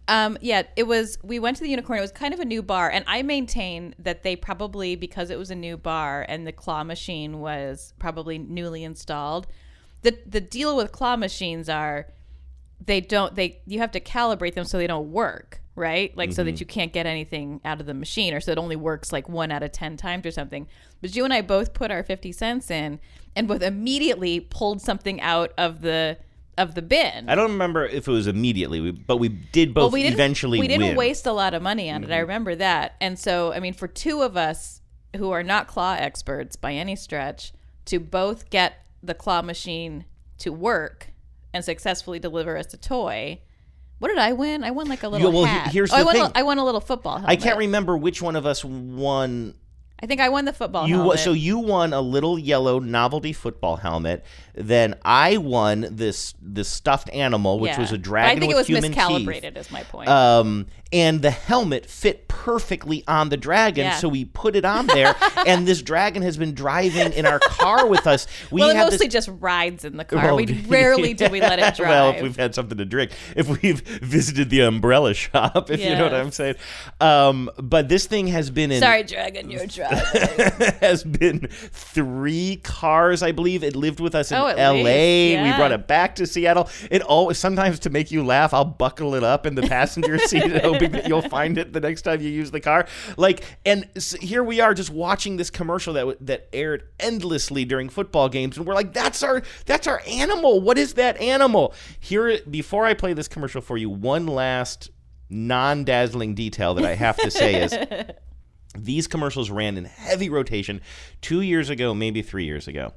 [0.07, 1.99] um yeah it was we went to the unicorn.
[1.99, 5.37] It was kind of a new bar and i maintain that they probably because it
[5.37, 9.47] was a new bar and the claw machine was probably newly installed
[10.01, 12.07] the the deal with claw machines are
[12.83, 16.15] they don't they you have to calibrate them so they don't work right?
[16.17, 16.59] Like so that Mhm.
[16.59, 19.51] you can't get anything out of the machine or so it only works like one
[19.51, 20.67] out of 10 times or something.
[20.99, 22.99] But you and i both put our 50 cents in
[23.37, 26.17] and both immediately pulled something out of the
[26.57, 29.83] of the bin I don't remember if it was immediately, we- but we did both
[29.83, 30.95] well, we eventually we didn't win.
[30.97, 32.11] waste a lot of money on it.
[32.11, 32.21] I Mhm.
[32.21, 32.95] remember that.
[32.99, 34.81] And so, I mean, for two of us
[35.15, 37.53] who are not claw experts by any stretch,
[37.85, 40.05] to both get the claw machine
[40.39, 41.07] to work
[41.53, 43.39] and successfully deliver us a toy.
[43.99, 44.63] What did I win?
[44.63, 45.71] I won like a little Yeah, well, hat.
[45.71, 46.15] here's oh, I the won.
[46.15, 46.23] thing.
[46.23, 47.13] A, I won a little football.
[47.19, 47.29] Helmet.
[47.29, 49.53] I can't remember which one of us won
[50.03, 51.19] I think I won the football You helmet.
[51.19, 54.25] so you won a little yellow novelty football helmet.
[54.55, 57.79] Then I won this this stuffed animal, which Yeah.
[57.81, 59.41] was a But dragon I think it was miscalibrated.
[59.53, 59.57] teeth.
[59.57, 60.09] Is my point.
[60.09, 63.95] Um, and the helmet fit perfectly on the dragon, Yeah.
[63.97, 65.15] so we put it on there.
[65.47, 68.25] and this dragon has been driving in our car with us.
[68.49, 70.25] We well, mostly this, just rides in the car.
[70.25, 71.79] Well, we rarely do we let it drive.
[71.89, 75.89] well, if we've had something to drink, if we've visited the umbrella shop, if you
[75.95, 76.55] know what I'm saying.
[76.99, 79.99] Um, but this thing has been in Sorry, dragon, you're driving.
[80.81, 83.63] has been three cars, I believe.
[83.63, 84.83] It lived with us in Oh, L.A.
[84.83, 86.69] least, We brought it back to Seattle.
[86.89, 88.53] It always sometimes to make you laugh.
[88.53, 90.43] I'll buckle it up in the passenger seat,
[90.81, 92.87] hoping you'll find it the next time you use the car.
[93.17, 97.89] Like, and s here we are, just watching this commercial that that aired endlessly during
[97.89, 100.61] football games, and we're like, "That's our that's our animal.
[100.61, 104.89] What is that animal?" Here, before I play this commercial for you, one last
[105.29, 107.77] non-dazzling detail that I have to say is
[108.77, 110.81] these commercials ran in heavy rotation
[111.21, 112.93] two years ago, maybe three years ago.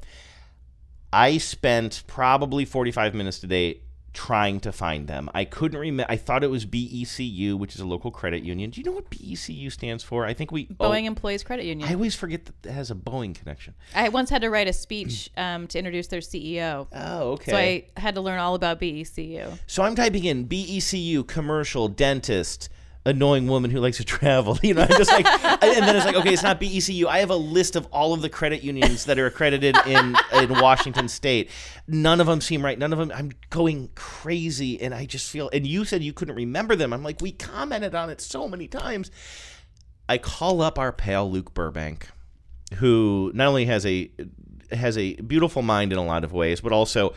[1.12, 3.82] I spent probably 45 minutes today
[4.14, 5.28] trying to find them.
[5.34, 6.10] I couldn't remember.
[6.10, 8.70] I thought it was BECU, which is a local credit union.
[8.70, 10.24] Do you know what BECU stands for?
[10.24, 10.68] I think we.
[10.80, 11.88] oh, Boeing Employees Credit Union.
[11.88, 13.74] I always forget that it has a Boeing connection.
[13.94, 16.86] I once had to write a speech um, to introduce their CEO.
[16.92, 17.50] Oh, okay.
[17.50, 19.58] So I had to learn all about BECU.
[19.66, 22.68] So I'm typing in BECU commercial dentist
[23.06, 24.58] annoying woman who likes to travel.
[24.62, 27.06] You know, I'm just like, and then it's like, okay, it's not BECU.
[27.06, 30.48] I have a list of all of the credit unions that are accredited in in
[30.60, 31.50] Washington State.
[31.86, 32.78] None of them seem right.
[32.78, 33.12] None of them.
[33.14, 35.50] I'm going crazy, and I just feel.
[35.52, 36.92] And you said you couldn't remember them.
[36.92, 39.10] I'm like, we commented on it so many times.
[40.08, 42.08] I call up our pal Luke Burbank,
[42.76, 44.10] who not only has a
[44.70, 47.14] has a beautiful mind in a lot of ways, but also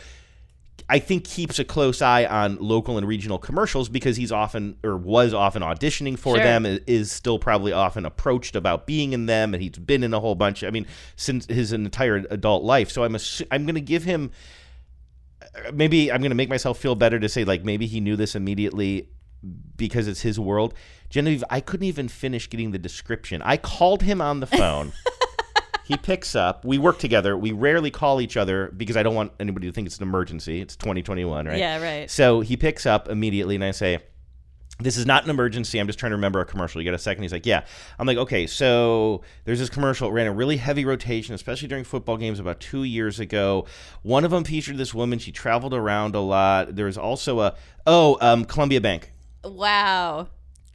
[0.90, 4.96] I think keeps a close eye on local and regional commercials because he's often or
[4.96, 6.44] was often auditioning for Sure.
[6.44, 10.20] them is still probably often approached about being in them and he's been in a
[10.20, 12.90] whole bunch I mean since his entire adult life.
[12.92, 14.32] So I'm assu- I'm going to give him
[15.42, 18.16] uh, maybe I'm going to make myself feel better to say like maybe he knew
[18.16, 19.10] this immediately
[19.76, 20.74] because it's his world.
[21.10, 23.42] Genevieve I couldn't even finish getting the description.
[23.44, 24.94] I called him on the phone
[25.88, 26.66] he picks up.
[26.66, 27.38] We work together.
[27.38, 30.60] We rarely call each other because I don't want anybody to think it's an emergency.
[30.60, 31.58] It's 2021, right?
[31.58, 32.12] Yeah, right.
[32.12, 34.00] So he picks up immediately, and I say,
[34.80, 35.80] this is not an emergency.
[35.80, 36.82] I'm just trying to remember a commercial.
[36.82, 37.24] You got a second?
[37.24, 37.64] He's like, yeah.
[37.98, 40.10] I'm like, okay, so there's this commercial.
[40.10, 43.66] It ran a really heavy rotation, especially during football games about two years ago.
[44.04, 45.20] One of them featured this woman.
[45.20, 46.76] She traveled around a lot.
[46.76, 47.56] There was also a,
[47.88, 49.12] oh, um, Columbia Bank.
[49.44, 50.28] Wow.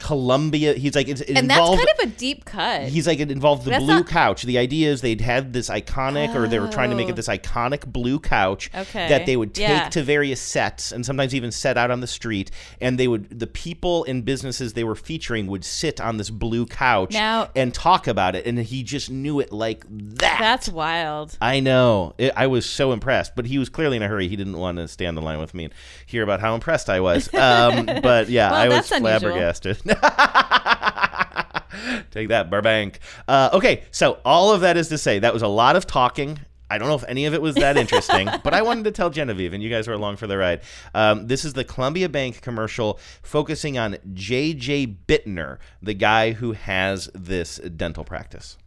[0.03, 0.73] Columbia.
[0.73, 2.83] He's like, it's, it and that's involved- kind of a deep cut.
[2.89, 4.43] He's like it involved the That's blue not- couch.
[4.43, 7.11] The idea is they'd had this iconic, or they were trying to make Oh.
[7.11, 9.89] it this iconic blue couch Okay, that they would take yeah.
[9.89, 12.51] to various sets and sometimes even set out on the street.
[12.81, 16.65] And they would the people and businesses they were featuring would sit on this blue
[16.65, 18.45] couch Now- and talk about it.
[18.45, 20.37] And he just knew it like that.
[20.39, 21.37] That's wild.
[21.41, 22.13] I know.
[22.17, 24.27] It, I was so impressed, but he was clearly in a hurry.
[24.27, 25.73] He didn't want to stay on the line with me and
[26.05, 27.33] hear about how impressed I was.
[27.33, 29.19] Um, but yeah, Well, I was that's unusual.
[29.19, 29.77] flabbergasted.
[32.11, 32.99] Take that, Burbank.
[33.27, 36.39] Uh, okay, so all of that is to say that was a lot of talking.
[36.69, 39.09] I don't know if any of it was that interesting, but I wanted to tell
[39.09, 40.61] Genevieve, and you guys were along for the ride.
[40.95, 47.09] Um, this is the Columbia Bank commercial focusing on JJ Bittner, the guy who has
[47.13, 48.57] this dental practice.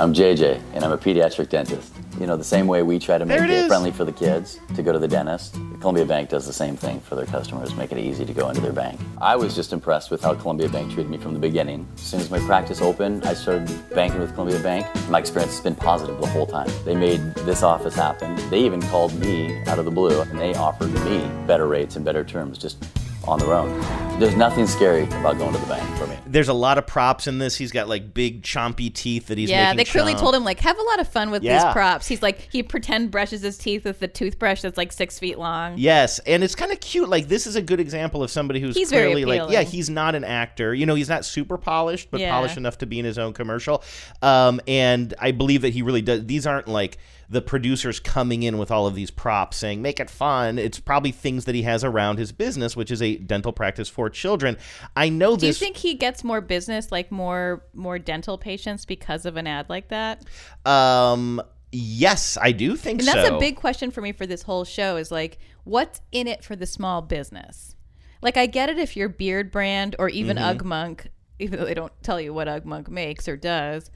[0.00, 1.94] I'm JJ, and I'm a pediatric dentist.
[2.18, 4.58] You know, the same way we try to make it, it friendly for the kids
[4.74, 7.92] to go to the dentist, Columbia Bank does the same thing for their customers, make
[7.92, 9.00] it easy to go into their bank.
[9.20, 11.86] I was just impressed with how Columbia Bank treated me from the beginning.
[11.94, 14.84] As soon as my practice opened, I started banking with Columbia Bank.
[15.08, 16.68] My experience has been positive the whole time.
[16.84, 18.34] They made this office happen.
[18.50, 22.04] They even called me out of the blue, and they offered me better rates and
[22.04, 22.84] better terms just
[23.28, 23.80] on their own.
[24.20, 26.16] There's nothing scary about going to the bank for me.
[26.26, 27.56] There's a lot of props in this.
[27.56, 30.20] He's got like big chompy teeth that he's yeah, making they clearly chomp.
[30.20, 31.64] told him like have a lot of fun with Yeah.
[31.64, 32.06] these props.
[32.06, 35.74] He's like he pretend brushes his teeth with the toothbrush that's like six feet long.
[35.78, 37.08] Yes, and it's kind of cute.
[37.08, 39.90] Like this is a good example of somebody who's He's very clearly like, yeah, he's
[39.90, 40.72] not an actor.
[40.72, 42.30] You know, he's not super polished, but Yeah.
[42.30, 43.82] polished enough to be in his own commercial.
[44.22, 46.24] Um, and I believe that he really does.
[46.24, 46.98] These aren't like
[47.28, 50.58] the producers coming in with all of these props saying make it fun.
[50.58, 54.10] It's probably things that he has around his business, which is a dental practice for
[54.10, 54.56] children.
[54.96, 55.40] I know this.
[55.40, 59.46] Do you think he gets more business, like more more dental patients because of an
[59.46, 60.24] ad like that?
[60.66, 61.40] um,
[61.72, 63.10] yes, I do think so.
[63.10, 63.36] And that's so.
[63.36, 66.54] a big question for me for this whole show is like, what's in it for
[66.54, 67.74] the small business?
[68.22, 70.56] Like, I get it if you're Beardbrand or even Mhm.
[70.58, 71.06] Ugmonk,
[71.38, 73.90] even though they don't tell you what Ugmonk makes or does.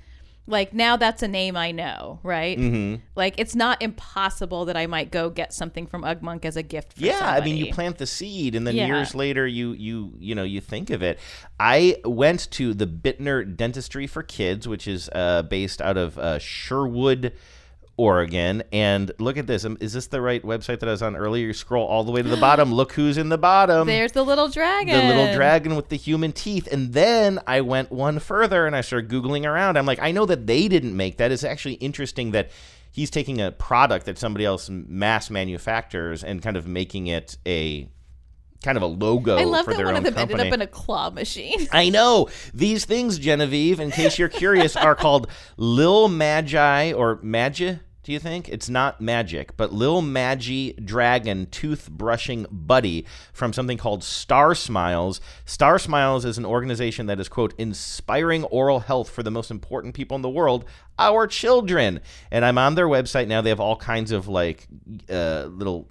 [0.48, 2.58] Like now that's a name I know, right?
[2.58, 3.02] Mhm.
[3.14, 6.94] Like it's not impossible that I might go get something from Ugmonk as a gift.
[6.94, 8.86] For yeah i mean you plant the seed and then Yeah.
[8.86, 11.18] years later you you you know you think of it
[11.60, 16.38] i went to the bittner dentistry for kids which is uh, based out of uh,
[16.38, 17.32] sherwood
[17.98, 19.64] Oregon, and look at this.
[19.64, 21.52] Um, Is this the right website that I was on earlier?
[21.52, 22.72] Scroll all the way to the bottom.
[22.72, 23.88] Look who's in the bottom.
[23.88, 24.96] There's the little dragon.
[24.96, 26.68] the little dragon with the human teeth.
[26.70, 29.76] And then I went one further and I started Googling around.
[29.76, 31.32] I'm like, I know that they didn't make that.
[31.32, 32.50] It's actually interesting that
[32.92, 37.88] he's taking a product that somebody else mass manufactures and kind of making it a
[38.62, 40.40] kind of a logo I love for that one of them company.
[40.40, 41.68] ended up in a claw machine.
[41.72, 43.80] I know these things, Genevieve.
[43.80, 47.74] In case you're curious, are called Lil Magi or Magi.
[48.08, 53.04] Do you think it's not magic, but Lil Magi Dragon Tooth Brushing Buddy
[53.34, 55.20] from something called Star Smiles?
[55.44, 59.92] Star Smiles is an organization that is quote inspiring oral health for the most important
[59.92, 60.64] people in the world,
[60.98, 62.00] our children.
[62.30, 63.42] And I'm on their website now.
[63.42, 64.66] They have all kinds of like
[65.10, 65.90] uh, little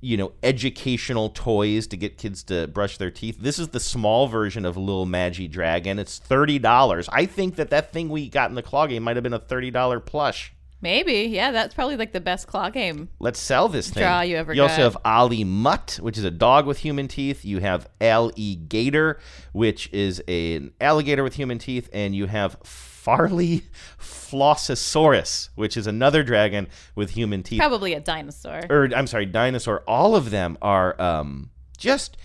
[0.00, 3.38] you know, educational toys to get kids to brush their teeth.
[3.40, 6.00] This is the small version of Lil Magi Dragon.
[6.00, 7.08] It's thirty dollars.
[7.12, 9.38] I think that that thing we got in the claw game might have been a
[9.38, 10.52] thirty dollar plush.
[10.84, 13.08] Maybe, yeah, that's probably like the best claw game.
[13.18, 14.02] Let's sell this thing.
[14.02, 17.42] Draw you ever You also have Ali Mutt, which is a dog with human teeth.
[17.42, 19.18] You have Ali Gator,
[19.52, 23.62] which is an alligator with human teeth, and you have Farley
[23.98, 27.60] Flossosaurus, which is another dragon with human teeth.
[27.60, 28.60] Probably a dinosaur.
[28.68, 29.82] or I'm sorry, dinosaur.
[29.88, 32.18] All of them are um, just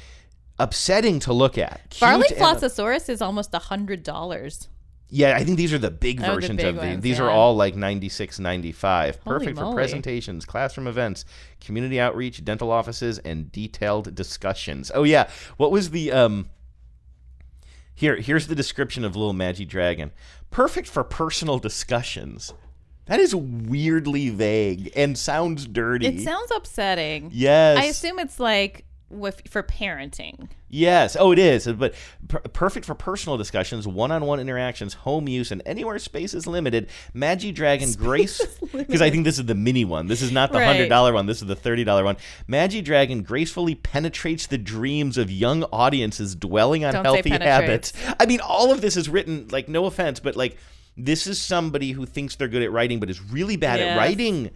[0.58, 1.94] upsetting to look at.
[1.94, 4.68] Farley Cute and- Flossosaurus is almost a hundred dollars.
[5.10, 6.84] Yeah, I think these are the big Oh, the versions big of these.
[6.84, 9.20] ones, These are all like 96, 95.
[9.24, 11.26] Holy Perfect for presentations, classroom events,
[11.60, 14.92] community outreach, dental offices, and detailed discussions.
[14.94, 16.50] Oh yeah, what was the um?
[17.96, 20.12] Here, here's the description of Little Magi Dragon.
[20.52, 22.54] Perfect for personal discussions.
[23.08, 26.06] That is weirdly vague and sounds dirty.
[26.06, 27.32] It sounds upsetting.
[27.34, 27.78] Yes.
[27.80, 30.50] I assume it's like with for parenting.
[30.70, 31.18] Yes.
[31.20, 31.66] Oh, it is.
[31.68, 31.96] But
[32.28, 36.90] per- perfect for personal discussions, one-on-one interactions, home use, and anywhere space is limited.
[37.14, 38.40] Magi Dragon Grace,
[38.72, 40.08] because I think this is the mini one.
[40.08, 40.68] This is not the Right.
[40.68, 41.26] hundred dollar one.
[41.26, 42.18] This is the thirty dollar one.
[42.48, 47.94] Magi Dragon gracefully penetrates the dreams of young audiences dwelling on Don't healthy habits.
[48.20, 50.58] I mean, all of this is written like no offense, but like
[50.98, 54.52] this is somebody who thinks they're good at writing, but is really bad at writing.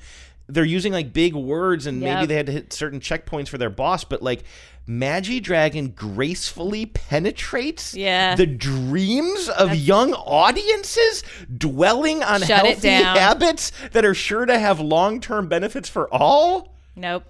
[0.53, 3.69] They're using like big words, and maybe they had to hit certain checkpoints for their
[3.69, 4.43] boss, but like
[4.85, 8.35] Magi Dragon gracefully penetrates Yeah.
[8.35, 11.23] the dreams of young audiences
[11.57, 16.75] dwelling on Shut healthy habits that are sure to have long term benefits for all.
[16.95, 17.23] Nope.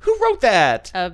[0.00, 0.90] Who wrote that?
[0.94, 1.10] Uh,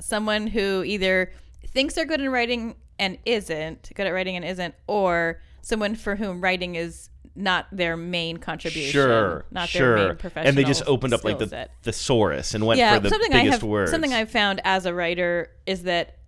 [0.00, 1.32] someone who either
[1.68, 6.16] thinks they're good in writing and isn't good at writing and isn't, or someone for
[6.16, 8.92] whom writing is not their main contribution.
[8.92, 9.96] Sure, not sure.
[9.96, 10.48] their main professional.
[10.48, 11.70] and they just opened up like the set.
[11.82, 13.90] thesaurus and went yeah, for the something biggest I have, words.
[13.90, 16.18] Something I've found as a writer is that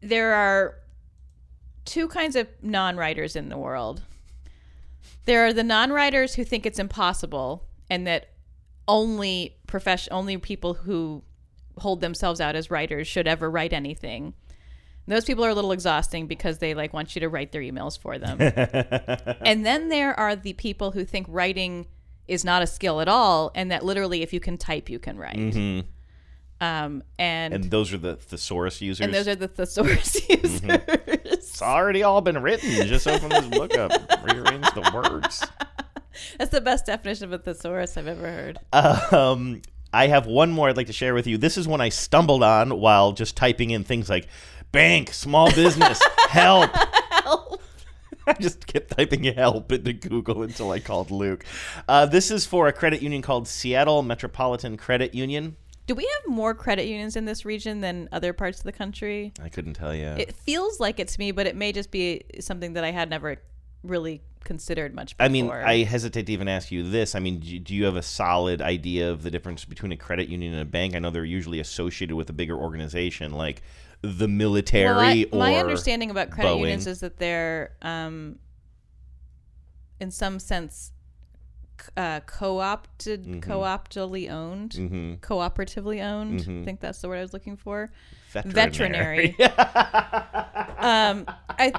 [0.00, 0.74] there are
[1.84, 4.02] two kinds of non-writers in the world.
[5.24, 8.30] There are the non-writers who think it's impossible and that
[8.88, 11.22] only profession only people who
[11.78, 14.34] hold themselves out as writers should ever write anything.
[15.08, 17.96] Those people are a little exhausting because they like want you to write their emails
[17.98, 18.38] for them.
[19.40, 21.86] and then there are the people who think writing
[22.26, 25.16] is not a skill at all and that literally if you can type you can
[25.16, 25.36] write.
[25.36, 25.84] Mhm.
[26.60, 29.04] Um and and those are the thesaurus users.
[29.04, 30.60] and those are the thesaurus users.
[31.06, 32.70] It's already all been written.
[32.88, 33.92] Just open this book up,
[34.24, 35.44] rearrange the words.
[36.38, 38.58] That's the best definition of a thesaurus I've ever heard.
[39.12, 39.60] Um,
[39.92, 41.36] I have one more I'd like to share with you.
[41.38, 44.26] This is one I stumbled on while just typing in things like
[44.72, 46.70] bank, small business, help.
[48.26, 51.44] I just kept typing help into Google until I called Luke.
[51.88, 55.56] Uh, this is for a credit union called Seattle Metropolitan Credit Union.
[55.86, 59.32] Do we have more credit unions in this region than other parts of the country?
[59.40, 60.06] I couldn't tell you.
[60.06, 63.36] It feels like it's me, but it may just be something that I had never
[63.84, 65.26] really considered much before.
[65.26, 67.14] I mean, I hesitate to even ask you this.
[67.14, 70.52] I mean, do you have a solid idea of the difference between a credit union
[70.52, 70.96] and a bank?
[70.96, 73.62] I know they're usually associated with a bigger organization like
[74.06, 76.60] the military Well, I- or my understanding about credit Boeing.
[76.60, 78.38] unions is that they're, um,
[80.00, 80.92] in some sense,
[81.96, 83.42] uh, co-opted, Mhm.
[83.42, 85.20] co-optedly owned, Mhm.
[85.20, 86.40] cooperatively owned.
[86.40, 86.62] Mhm.
[86.62, 87.90] I think that's the word I was looking for.
[88.32, 89.34] Veterinary.
[90.78, 91.72] um, I.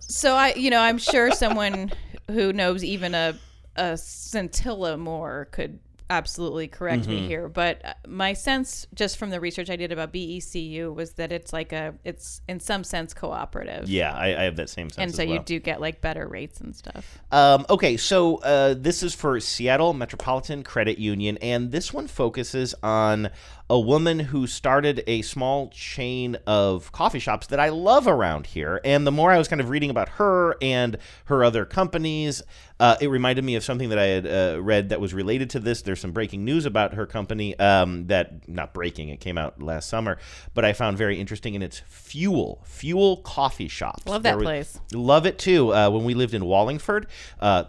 [0.00, 1.92] So I, you know, I'm sure someone
[2.30, 3.38] who knows even a
[3.76, 5.80] a scintilla more could
[6.10, 7.26] absolutely correct me Mhm.
[7.26, 11.32] here, but uh, my sense, just from the research I did about BECU, was that
[11.32, 13.88] it's like a, it's in some sense cooperative.
[13.88, 14.98] Yeah, I, I have that same sense.
[15.02, 17.18] and so you do get like better rates and stuff.
[17.32, 22.74] Um, okay, so uh, this is for Seattle Metropolitan Credit Union, and this one focuses
[22.82, 23.30] on
[23.74, 28.80] a woman who started a small chain of coffee shops that I love around here.
[28.84, 32.40] And the more I was kind of reading about her and her other companies,
[32.78, 35.58] uh, it reminded me of something that I had uh, read that was related to
[35.58, 35.82] this.
[35.82, 39.88] There's some breaking news about her company um, that, not breaking, it came out last
[39.88, 40.18] summer,
[40.54, 44.06] but I found very interesting, and it's Fuel, Fuel Coffee Shops.
[44.06, 44.80] Love that There was- place.
[44.92, 45.74] Love it too.
[45.74, 47.08] Uh, when we lived in Wallingford,
[47.40, 47.64] uh,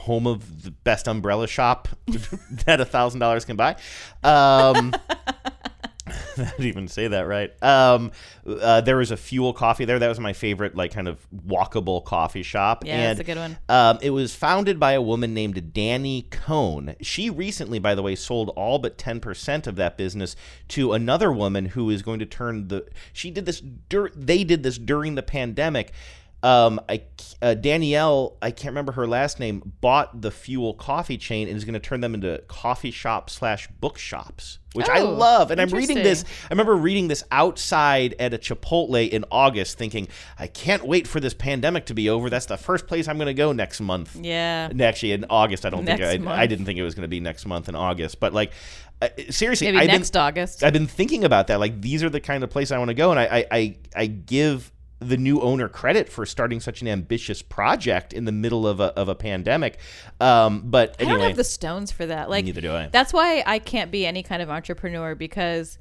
[0.00, 1.88] home of the best umbrella shop
[2.66, 3.76] that a thousand dollars can buy.
[4.22, 4.94] Um,
[6.38, 7.50] I didn't even say that right.
[7.62, 8.12] Um,
[8.46, 9.98] uh, there was a fuel coffee there.
[9.98, 12.84] That was my favorite, like kind of walkable coffee shop.
[12.84, 13.58] Yeah, and, that's a good one.
[13.68, 16.96] Um, it was founded by a woman named Dani Cone.
[17.00, 20.34] She recently, by the way, sold all but ten percent of that business
[20.68, 22.86] to another woman who is going to turn the.
[23.12, 23.60] She did this.
[23.60, 25.92] Dur- they did this during the pandemic.
[26.42, 27.02] Um, I
[27.42, 31.64] uh, Danielle, I can't remember her last name, bought the Fuel Coffee chain and is
[31.64, 35.50] going to turn them into coffee shop slash bookshops, which I Oh, love.
[35.50, 36.24] And I'm reading this.
[36.44, 41.20] I remember reading this outside at a Chipotle in August, thinking, I can't wait for
[41.20, 42.30] this pandemic to be over.
[42.30, 44.16] That's the first place I'm going to go next month.
[44.20, 44.70] Yeah.
[44.80, 46.42] Actually, in August, I don't Next think I.
[46.42, 48.52] I didn't think it was going to be next month in August, but like.
[49.02, 50.62] Uh, seriously, Maybe I've been- next August.
[50.62, 51.58] I've been thinking about that.
[51.58, 53.76] Like these are the kind of place I want to go, and I, I, I,
[53.96, 54.70] I give
[55.00, 58.96] the new owner credit for starting such an ambitious project in the middle of a,
[58.98, 59.78] of a pandemic.
[60.20, 62.28] Um, but I don't have the stones for that.
[62.28, 62.88] Like Neither do I.
[62.88, 65.78] That's why I can't be any kind of entrepreneur because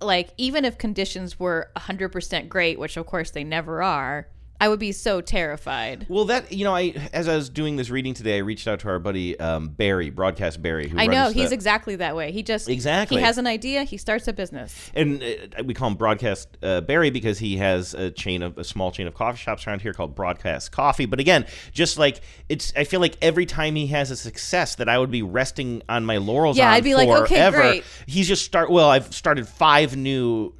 [0.00, 4.28] like even if conditions were 100% great, which of course they never are,
[4.60, 6.06] I would be so terrified.
[6.08, 8.80] Well, that you know, I as I was doing this reading today, I reached out
[8.80, 12.30] to our buddy um, Barry, broadcast Barry, who I know he's the- exactly that way.
[12.30, 13.18] He just Exactly.
[13.18, 14.90] he has an idea, he starts a business.
[14.94, 18.64] and uh, we call him Broadcast uh, Barry because he has a chain of a
[18.64, 21.06] small chain of coffee shops around here called Broadcast Coffee.
[21.06, 24.88] But again, just like it's, I feel like every time he has a success that
[24.88, 26.56] I would be resting on my laurels.
[26.58, 27.84] Yeah, I'd be like, okay, great.
[28.06, 28.70] He's just start.
[28.70, 30.54] Well, I've started five new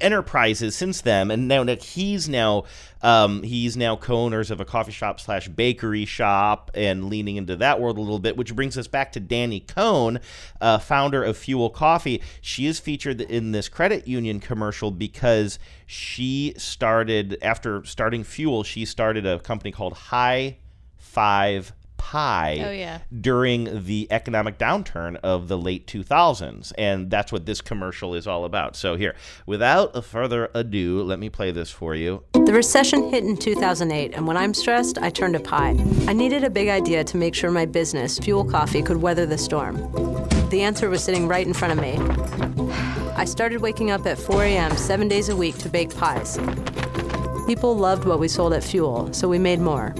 [0.00, 2.64] enterprises since then and now Nick, he's now
[3.02, 7.80] um, he's now co-owners of a coffee shop slash bakery shop and leaning into that
[7.80, 10.20] world a little bit which brings us back to dani cone
[10.60, 12.22] uh, founder of fuel coffee.
[12.40, 18.84] She is featured in this credit union commercial because she started after starting fuel she
[18.84, 20.58] started a company called high
[20.96, 21.72] five
[22.10, 22.98] pie Oh, yeah.
[23.20, 26.72] during the economic downturn of the late 2000s.
[26.78, 28.76] And that's what this commercial is all about.
[28.76, 32.22] So, here, without further ado, let me play this for you.
[32.32, 35.74] The recession hit in 2008, and when I'm stressed, I turn to pie.
[36.06, 39.38] I needed a big idea to make sure my business, Fuel Coffee, could weather the
[39.38, 39.76] storm.
[40.50, 41.96] The answer was sitting right in front of me.
[43.16, 44.76] I started waking up at 4 a.m.
[44.76, 46.38] seven days a week to bake pies.
[47.48, 49.92] People loved what we sold at Fuel, so we made more.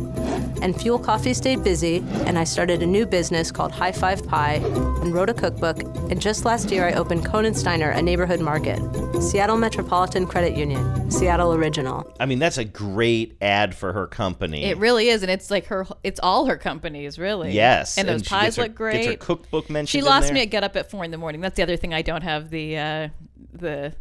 [0.63, 4.55] And Fuel Coffee stayed busy, and I started a new business called High Five Pie
[5.03, 5.83] and wrote a cookbook.
[6.11, 8.81] And just last year, I opened Cone and Steiner, a neighborhood market.
[9.23, 12.13] Seattle Metropolitan Credit Union, Seattle Original.
[12.21, 14.65] I mean, that's a great ad for her company.
[14.65, 17.53] It really is and it's like her it's all her companies, really.
[17.53, 18.93] Yes, And those and she pies her- look great.
[19.05, 20.35] gets her cookbook mentioned She in lost there.
[20.35, 21.41] me at get up at 4 in the morning.
[21.41, 23.09] That's the other thing I don't have the uh
[23.53, 23.95] the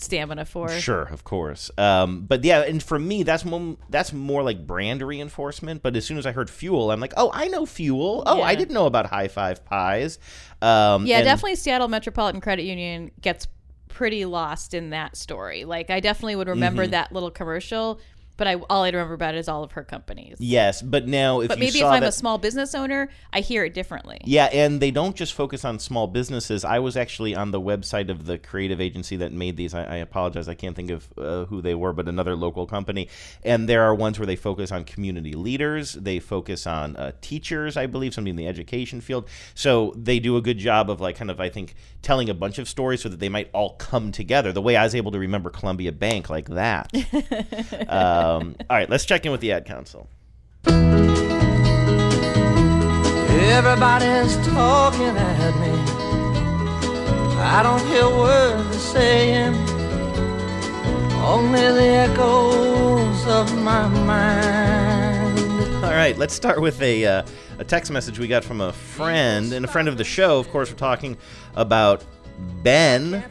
[0.00, 0.68] stamina for.
[0.68, 1.70] Sure, of course.
[1.78, 5.82] Um, but yeah, and for me, that's more, that's more like brand reinforcement.
[5.82, 8.22] But as soon as I heard fuel, I'm like, oh, I know fuel.
[8.26, 10.18] Oh, I didn't know about high five pies.
[10.62, 13.46] Um, Yeah, and- definitely Seattle Metropolitan Credit Union gets
[13.88, 15.64] pretty lost in that story.
[15.64, 16.90] Like I definitely would remember Mhm.
[16.90, 17.98] that little commercial,
[18.36, 20.36] but I all I remember about it is all of her companies.
[20.38, 23.40] Yes, but now if but you maybe if I'm that, a small business owner, I
[23.40, 24.18] hear it differently.
[24.24, 26.64] Yeah, and they don't just focus on small businesses.
[26.64, 29.74] I was actually on the website of the creative agency that made these.
[29.74, 33.08] I, I apologize, I can't think of uh, who they were, but another local company.
[33.44, 35.94] And there are ones where they focus on community leaders.
[35.94, 39.28] They focus on uh, teachers, I believe, somebody in the education field.
[39.54, 42.58] So they do a good job of like kind of I think telling a bunch
[42.58, 44.52] of stories so that they might all come together.
[44.52, 46.92] The way I was able to remember Columbia Bank like that.
[48.26, 50.08] um, all right, let's check in with the ad council.
[53.56, 55.70] Everybody's talking at me.
[57.38, 59.54] I don't hear words they're saying,
[61.22, 65.38] only the echoes of my mind.
[65.84, 67.22] All right, let's start with a, uh,
[67.58, 70.38] a text message we got from a friend and a friend of the show.
[70.38, 71.16] Of course, we're talking
[71.54, 72.04] about
[72.62, 73.22] Ben,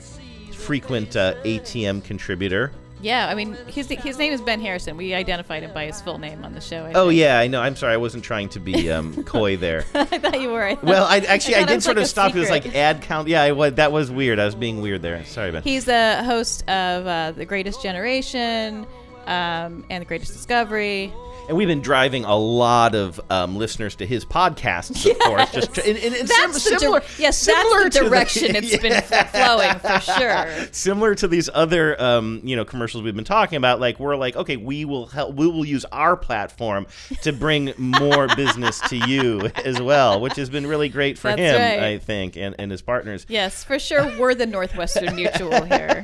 [0.53, 2.71] frequent uh, ATM contributor.
[3.01, 4.97] Yeah, I mean, his his name is Ben Harrison.
[4.97, 6.85] We identified him by his full name on the show.
[6.85, 7.19] I Oh think.
[7.19, 7.61] yeah, I know.
[7.61, 9.85] I'm sorry, I wasn't trying to be um, coy there.
[9.93, 10.63] I thought you were.
[10.63, 12.35] I thought- Well, I actually I, it did sort like of stop.
[12.35, 13.27] It was like ad count.
[13.27, 14.39] Yeah, I, wa- that was weird.
[14.39, 15.23] I was being weird there.
[15.25, 15.61] Sorry, Ben.
[15.61, 18.87] He's the host of uh, The Greatest Generation
[19.27, 21.13] um, and The Greatest Discovery.
[21.47, 25.51] And we've been driving a lot of um, listeners to his podcasts, of course.
[25.51, 26.99] Just to, and, and That's sim- the similar.
[27.01, 30.47] dir- yes, similar that's the to the- direction it's been flowing for sure.
[30.73, 34.35] Similar to these other, um, you know, commercials we've been talking about, like we're like,
[34.35, 35.35] okay, we will help.
[35.35, 36.87] We will use our platform
[37.21, 41.39] to bring more business to you as well, which has been really great for That's
[41.41, 41.83] him, right.
[41.83, 43.25] I think, and, and his partners.
[43.29, 44.17] Yes, for sure.
[44.19, 46.03] We're the Northwestern Mutual here.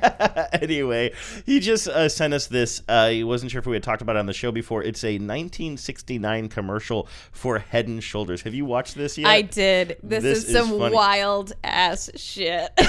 [0.53, 1.13] anyway,
[1.47, 2.83] he just uh, sent us this.
[2.87, 4.83] Uh, he wasn't sure if we had talked about it on the show before.
[4.83, 8.41] It's a 1969 commercial for Head and Shoulders.
[8.41, 9.27] Have you watched this yet?
[9.29, 9.97] I did.
[10.03, 10.93] This, This is is some funny.
[10.93, 12.69] wild ass shit.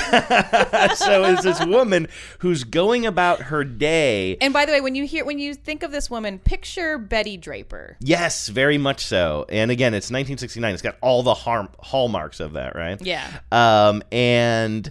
[0.96, 2.08] so it's this woman
[2.40, 4.36] who's going about her day.
[4.40, 7.36] and by the way, when you hear when you think of this woman, picture Betty
[7.36, 7.96] Draper.
[8.00, 9.46] Yes, very much so.
[9.48, 10.72] And again, it's 1969.
[10.72, 13.00] It's got all the harm, hallmarks of that, right?
[13.00, 13.28] Yeah.
[13.50, 14.90] Um, and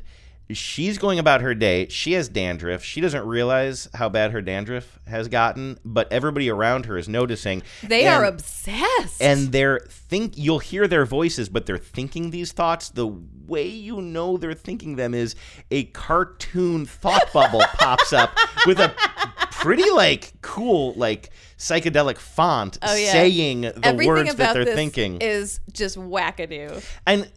[0.54, 1.88] she's going about her day.
[1.90, 2.84] She has dandruff.
[2.84, 7.64] She doesn't realize how bad her dandruff has gotten, but everybody around her is noticing.
[7.84, 9.22] They And- are obsessed.
[9.22, 13.08] and they're think you'll hear their voices but they're thinking these thoughts the
[13.48, 15.36] way you know they're thinking them is
[15.72, 18.36] a cartoon thought bubble pops up
[18.68, 18.94] with a
[19.52, 25.20] pretty like cool like psychedelic font oh yeah, saying the Everything words that they're thinking
[25.22, 26.84] is just wackadoo.
[27.08, 27.32] and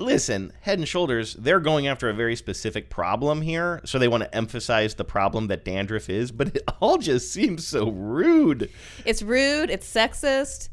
[0.00, 3.80] listen, Head and Shoulders, they're going after a very specific problem here.
[3.84, 7.66] So they want to emphasize the problem that dandruff is, but it all just seems
[7.66, 8.70] so rude.
[9.04, 9.70] It's rude.
[9.70, 10.68] It's sexist.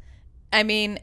[0.52, 1.00] I mean,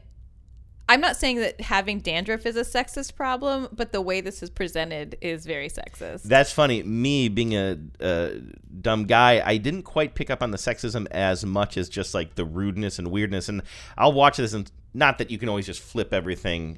[0.87, 4.51] I'm not saying that having dandruff is a sexist problem, but the way this is
[4.51, 6.23] presented is very sexist.
[6.23, 6.83] That's funny.
[6.83, 8.41] Me being a, a
[8.81, 12.35] dumb guy, I didn't quite pick up on the sexism as much as just like
[12.35, 13.49] the rudeness and weirdness.
[13.49, 13.63] And
[13.97, 16.77] I'll watch this, and not that you can always just flip everything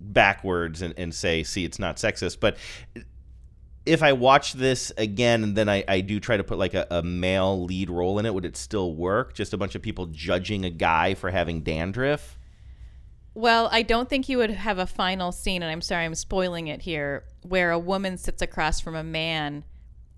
[0.00, 2.56] backwards and, and say, see, it's not sexist, but
[3.86, 6.86] if I watch this again and then I, I do try to put like a,
[6.90, 9.34] a male lead role in it, would it still work?
[9.34, 12.38] Just a bunch of people judging a guy for having dandruff?
[13.34, 16.66] Well, I don't think you would have a final scene, and I'm sorry I'm spoiling
[16.66, 19.64] it here, where a woman sits across from a man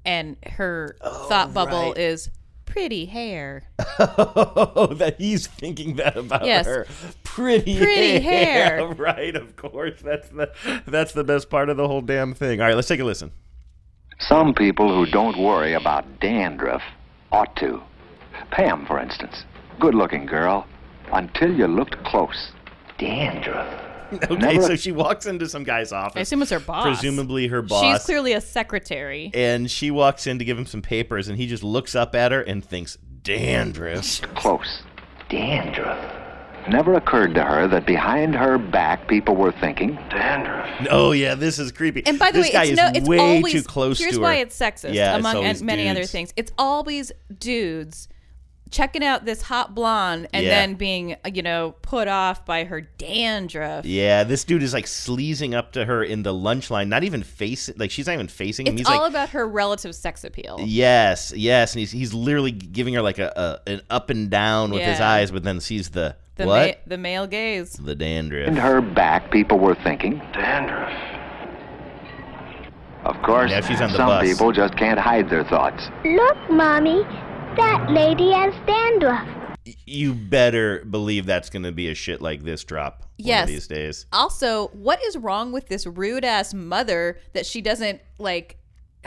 [0.05, 1.99] and her oh, thought bubble Oh, right.
[1.99, 2.31] is
[2.71, 3.64] pretty hair.
[3.99, 6.66] Oh, that he's thinking that about Yes.
[6.66, 6.87] her.
[7.25, 8.87] Pretty, Pretty hair.
[8.97, 10.01] right, of course.
[10.03, 10.51] That's the
[10.87, 12.61] that's the best part of the whole damn thing.
[12.61, 13.33] All right, let's take a listen.
[14.18, 16.83] Some people who don't worry about dandruff
[17.33, 17.81] ought to.
[18.51, 19.45] Pam, for instance.
[19.79, 20.66] Good looking girl.
[21.12, 22.53] Until you looked close.
[22.99, 23.89] Dandruff.
[24.30, 26.16] Okay, so she walks into some guy's office.
[26.16, 26.84] I assume it's her boss.
[26.84, 27.82] Presumably her boss.
[27.98, 29.30] She's clearly a secretary.
[29.34, 32.32] and she walks in to give him some papers, and he just looks up at
[32.32, 34.20] her and thinks, dandruff.
[34.34, 34.82] Close.
[35.28, 36.16] Dandruff.
[36.68, 40.86] Never occurred to her that behind her back people were thinking, Dandruff.
[40.90, 42.02] Oh, yeah, this is creepy.
[42.06, 44.12] And by the this way, guy it's is no, it's way always, too close Here's
[44.14, 44.22] to her.
[44.22, 46.32] why it's sexist, Yeah, among always and many other things.
[46.36, 48.08] It's always dudes
[48.71, 50.51] checking out this hot blonde and Yeah.
[50.51, 53.85] then being, you know, put off by her dandruff.
[53.85, 57.23] Yeah, this dude is like sleazing up to her in the lunch line, not even
[57.23, 58.75] facing, like she's not even facing him.
[58.79, 60.59] It's He's all like, about her relative sex appeal.
[60.62, 64.71] Yes, yes, and he's he's literally giving her like a, a an up and down
[64.71, 66.66] with his eyes, but then sees the, The what?
[66.68, 67.73] ma- the male gaze.
[67.73, 68.55] the dandruff.
[68.55, 70.93] Behind her back people were thinking, Dandruff.
[73.05, 74.29] Of course, Yeah, she's on the some bus.
[74.29, 75.89] people just can't hide their thoughts.
[76.05, 77.03] Look, Mommy,
[77.57, 79.28] that lady has dandruff.
[79.86, 83.42] You better believe that's going to be a shit like this drop one Yes.
[83.44, 84.07] of these days.
[84.12, 88.57] Also, what is wrong with this rude ass mother that she doesn't like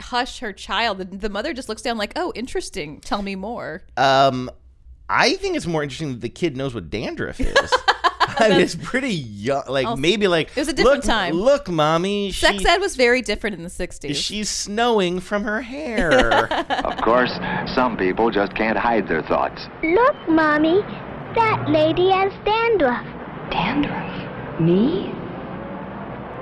[0.00, 0.98] hush her child?
[0.98, 3.00] The, the mother just looks down like, "Oh, interesting.
[3.00, 4.50] Tell me more." Um,
[5.08, 7.72] I think it's more interesting that the kid knows what dandruff is.
[8.38, 9.62] I mean, it's pretty young.
[9.68, 11.34] Like Also- maybe like It was a different look, time.
[11.34, 14.14] Look, mommy, Sex ed was very different in the 60s.
[14.14, 16.48] she's snowing from her hair.
[16.84, 17.32] Of course,
[17.74, 19.66] some people just can't hide their thoughts.
[19.82, 20.80] Look, Mommy,
[21.34, 23.04] that lady has dandruff.
[23.50, 24.60] Dandruff?
[24.60, 25.10] Me?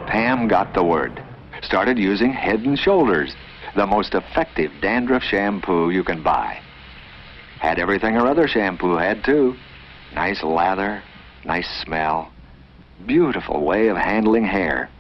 [0.07, 1.23] Pam got the word.
[1.63, 3.35] Started using Head and Shoulders,
[3.77, 6.59] the most effective dandruff shampoo you can buy.
[7.61, 9.55] Had everything her other shampoo had, too.
[10.15, 11.03] Nice lather,
[11.45, 12.31] nice smell,
[13.07, 14.91] beautiful way of handling hair.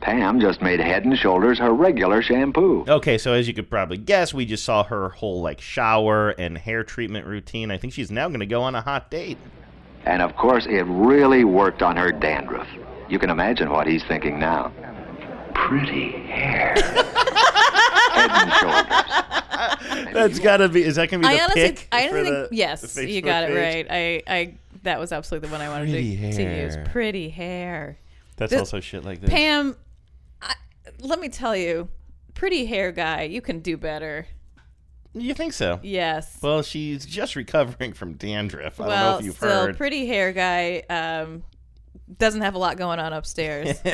[0.00, 2.84] Pam just made Head and Shoulders her regular shampoo.
[2.86, 6.58] Okay, so as you could probably guess, we just saw her whole like shower and
[6.58, 7.70] hair treatment routine.
[7.70, 9.38] I think she's now going to go on a hot date.
[10.04, 12.68] And of course, it really worked on her dandruff.
[13.08, 14.70] You can imagine what he's thinking now.
[15.54, 16.74] Pretty hair.
[18.12, 20.12] Head and Shoulders.
[20.12, 20.82] That's gotta be.
[20.82, 23.10] Is that gonna be the I honestly, pick I for honestly think the- yes, the
[23.10, 23.86] you Facebook got it page?
[23.88, 24.22] right.
[24.28, 24.54] I, I
[24.84, 26.76] that was absolutely the one I wanted Pretty to, to use.
[26.90, 27.98] Pretty hair.
[28.36, 29.28] That's This- also shit like this.
[29.30, 29.76] Pam,
[30.40, 30.54] I,
[31.00, 31.88] let me tell you,
[32.34, 34.26] pretty hair guy, you can do better.
[35.16, 35.78] You think so?
[35.82, 36.38] Yes.
[36.42, 38.80] Well, she's just recovering from dandruff.
[38.80, 39.76] I don't know if you've still, heard.
[39.76, 41.44] pretty hair guy um,
[42.18, 43.82] doesn't have a lot going on upstairs.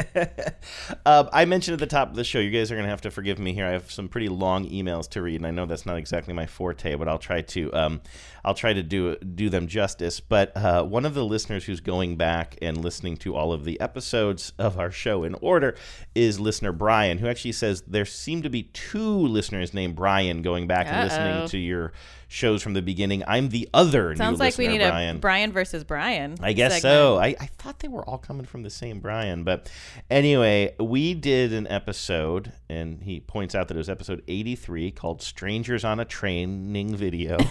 [1.06, 3.00] Um, I mentioned at the top of the show, you guys are going to have
[3.02, 3.64] to forgive me here.
[3.64, 6.46] I have some pretty long emails to read, and I know that's not exactly my
[6.46, 8.00] forte, but I'll try to um,
[8.44, 10.20] I'll try to do do them justice.
[10.20, 13.80] But uh, one of the listeners who's going back and listening to all of the
[13.80, 15.74] episodes of our show in order
[16.14, 20.66] is listener Brian, who actually says there seem to be two listeners named Brian going
[20.66, 21.04] back and Uh-oh.
[21.04, 21.92] listening to your
[22.30, 23.24] shows from the beginning.
[23.26, 25.16] I'm the other Sounds new like we need Brian.
[25.16, 26.36] a Brian versus Brian.
[26.40, 26.82] I guess segment.
[26.82, 27.18] so.
[27.18, 29.42] I, I thought they were all coming from the same Brian.
[29.42, 29.70] But
[30.08, 35.22] anyway, we did an episode, and he points out that it was episode 83 called
[35.22, 37.36] Strangers on a Training Video.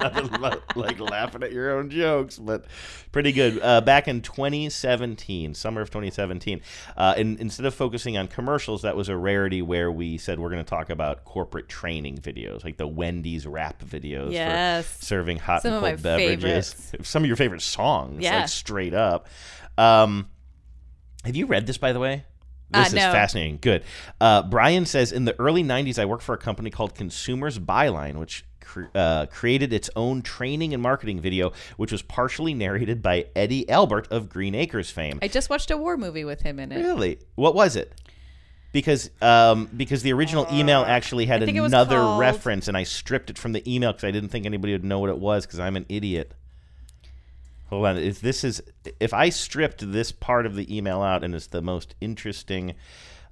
[0.76, 2.64] Like laughing at your own jokes, but
[3.12, 3.60] pretty good.
[3.62, 6.60] Uh, back in 2017, summer of 2017,
[6.96, 10.50] uh, and instead of focusing on commercials, that was a rarity where we said we're
[10.50, 14.86] going to talk about corporate training videos, like the Wendy's rap videos Yes.
[14.98, 16.72] for serving hot Some and of cold beverages.
[16.72, 17.08] favorites.
[17.10, 18.40] Some of your favorite songs, Yeah.
[18.40, 19.28] like straight up.
[19.76, 20.28] Um,
[21.24, 22.24] have you read this, by the way?
[22.72, 23.58] Uh, This is fascinating.
[23.60, 23.84] Good.
[24.20, 28.14] Uh, Brian says in the early 90s, I worked for a company called Consumers Buyline,
[28.16, 33.26] which cr- uh, created its own training and marketing video, which was partially narrated by
[33.34, 35.18] Eddie Albert of Green Acres fame.
[35.22, 36.76] I just watched a war movie with him in it.
[36.76, 37.18] Really?
[37.34, 37.92] What was it?
[38.72, 42.20] Because um, because the original email actually had Uh, I think it was another called-
[42.20, 45.00] reference, and I stripped it from the email because I didn't think anybody would know
[45.00, 46.34] what it was because I'm an idiot.
[47.70, 47.96] Hold on.
[47.96, 48.62] If this is
[49.00, 52.74] if I stripped this part of the email out, and it's the most interesting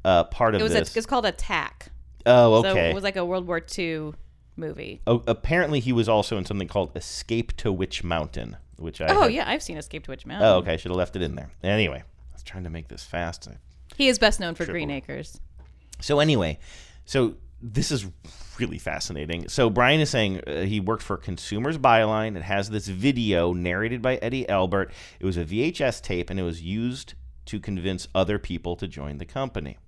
[0.05, 0.97] uh, part of It was a, this.
[0.97, 1.91] it's called Attack.
[2.24, 2.91] oh, So okay.
[2.91, 4.12] it was like a World War II
[4.57, 5.01] movie.
[5.07, 9.07] oh, apparently, he was also in something called Escape to Witch Mountain, which I.
[9.09, 10.49] oh had- yeah, I've seen Escape to Witch Mountain.
[10.49, 10.74] Oh, okay.
[10.74, 11.51] I should have left it in there.
[11.62, 13.49] Anyway, I was trying to make this fast.
[13.49, 13.57] I
[13.97, 14.72] He is best known for Triple.
[14.74, 15.41] Green Acres.
[16.01, 16.59] So anyway,
[17.05, 18.06] so this is
[18.59, 19.48] really fascinating.
[19.48, 22.36] So Brian is saying uh, he worked for Consumers Buyline.
[22.36, 24.92] It has this video narrated by Eddie Albert.
[25.20, 27.14] It was a VHS tape, and it was used
[27.46, 29.78] to convince other people to join the company.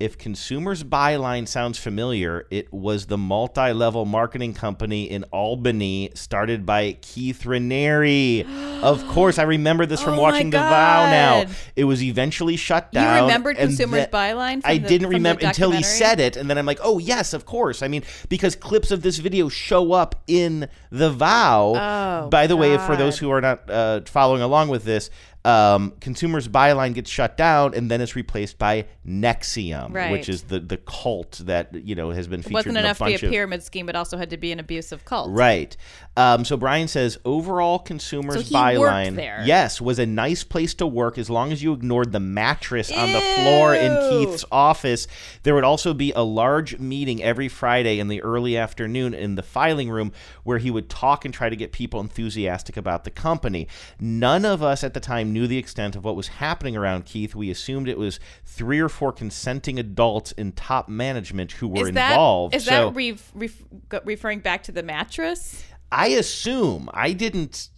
[0.00, 6.64] If Consumers Buyline sounds familiar, it was the multi level marketing company in Albany started
[6.64, 8.46] by Keith Raniere.
[8.82, 11.46] of course, I remember this from Oh watching The Vow now.
[11.74, 13.16] It was eventually shut down.
[13.16, 16.66] You remembered Consumers Buyline I the- didn't remember until he said it, and then I'm
[16.66, 17.82] like, oh, yes, of course.
[17.82, 21.74] I mean, because clips of this video show up in The Vow.
[21.74, 25.10] Oh, By the way, for those who are not uh, following along with this,
[25.44, 30.10] um, Consumers Buyline gets shut down, and then it's replaced by NXIVM, Right.
[30.12, 33.00] which is the, the cult that you know has been It featured wasn't in enough
[33.00, 35.04] a to be bunch a of pyramid scheme; it also had to be an abusive
[35.04, 35.30] cult.
[35.30, 35.76] Right.
[36.16, 41.16] Um, so Brian says overall consumers So byline yes was a nice place to work
[41.16, 45.06] as long as you ignored the mattress on the floor in Keith's office.
[45.44, 49.42] There would also be a large meeting every Friday in the early afternoon in the
[49.44, 50.12] filing room
[50.42, 53.68] where he would talk and try to get people enthusiastic about the company.
[54.00, 57.34] None of us at the time knew the extent of what was happening around Keith.
[57.34, 61.94] We assumed it was three or four consenting adults in top management who were Is
[61.94, 62.54] that involved.
[62.54, 63.50] is so that re-
[63.88, 65.62] go- referring back to the mattress?
[65.92, 67.68] I assume I didn't.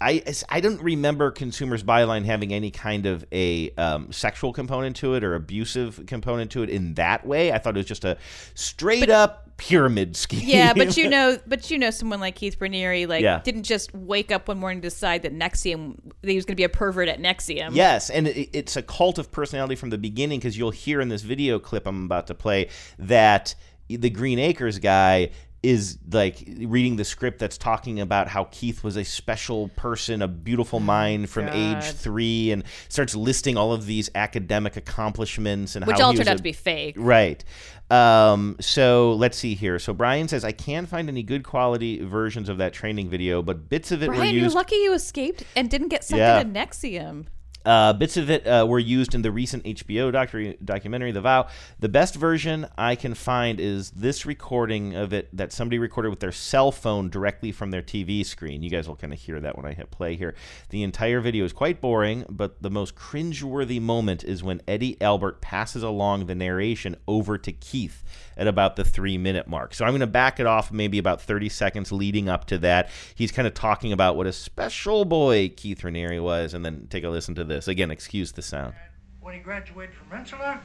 [0.00, 5.14] I, I don't remember Consumers Buyline having any kind of a um, sexual component to
[5.14, 7.50] it or abusive component to it in that way.
[7.52, 8.16] I thought it was just a
[8.54, 10.40] straight up pyramid scheme.
[10.42, 13.40] Yeah, but you know, but you know, someone like Keith Raniere, like, Yeah.
[13.44, 16.60] didn't just wake up one morning and decide that NXIVM, that he was going to
[16.60, 17.74] be a pervert at NXIVM.
[17.74, 21.10] Yes, and it, it's a cult of personality from the beginning because you'll hear in
[21.10, 23.54] this video clip I'm about to play that
[23.88, 25.30] the Green Acres guy
[25.60, 30.28] is like reading the script that's talking about how Keith was a special person, a
[30.28, 35.98] beautiful mind from age three, and starts listing all of these academic accomplishments and Which
[35.98, 36.94] how all he was turned out to be fake.
[36.96, 37.44] Right.
[37.90, 39.78] Um, so let's see here.
[39.78, 43.68] So Brian says I can't find any good quality versions of that training video, but
[43.68, 44.42] bits of it were Brian, used.
[44.42, 46.40] you're lucky you escaped and didn't get sucked Yeah.
[46.40, 47.26] into NXIVM.
[47.68, 51.48] Uh, bits of it uh, were used in the recent HBO docu- documentary, The Vow.
[51.80, 56.20] The best version I can find is this recording of it that somebody recorded with
[56.20, 58.62] their cell phone directly from their TV screen.
[58.62, 60.34] You guys will kind of hear that when I hit play here.
[60.70, 65.42] The entire video is quite boring, but the most cringeworthy moment is when Eddie Albert
[65.42, 68.02] passes along the narration over to Keith
[68.38, 69.74] at about the three minute mark.
[69.74, 72.88] So I'm going to back it off maybe about 30 seconds leading up to that.
[73.14, 77.04] He's kind of talking about what a special boy Keith Raniere was, and then take
[77.04, 77.57] a listen to this.
[77.66, 78.74] Again, excuse the sound.
[79.20, 80.60] When he graduated from Rensselaer,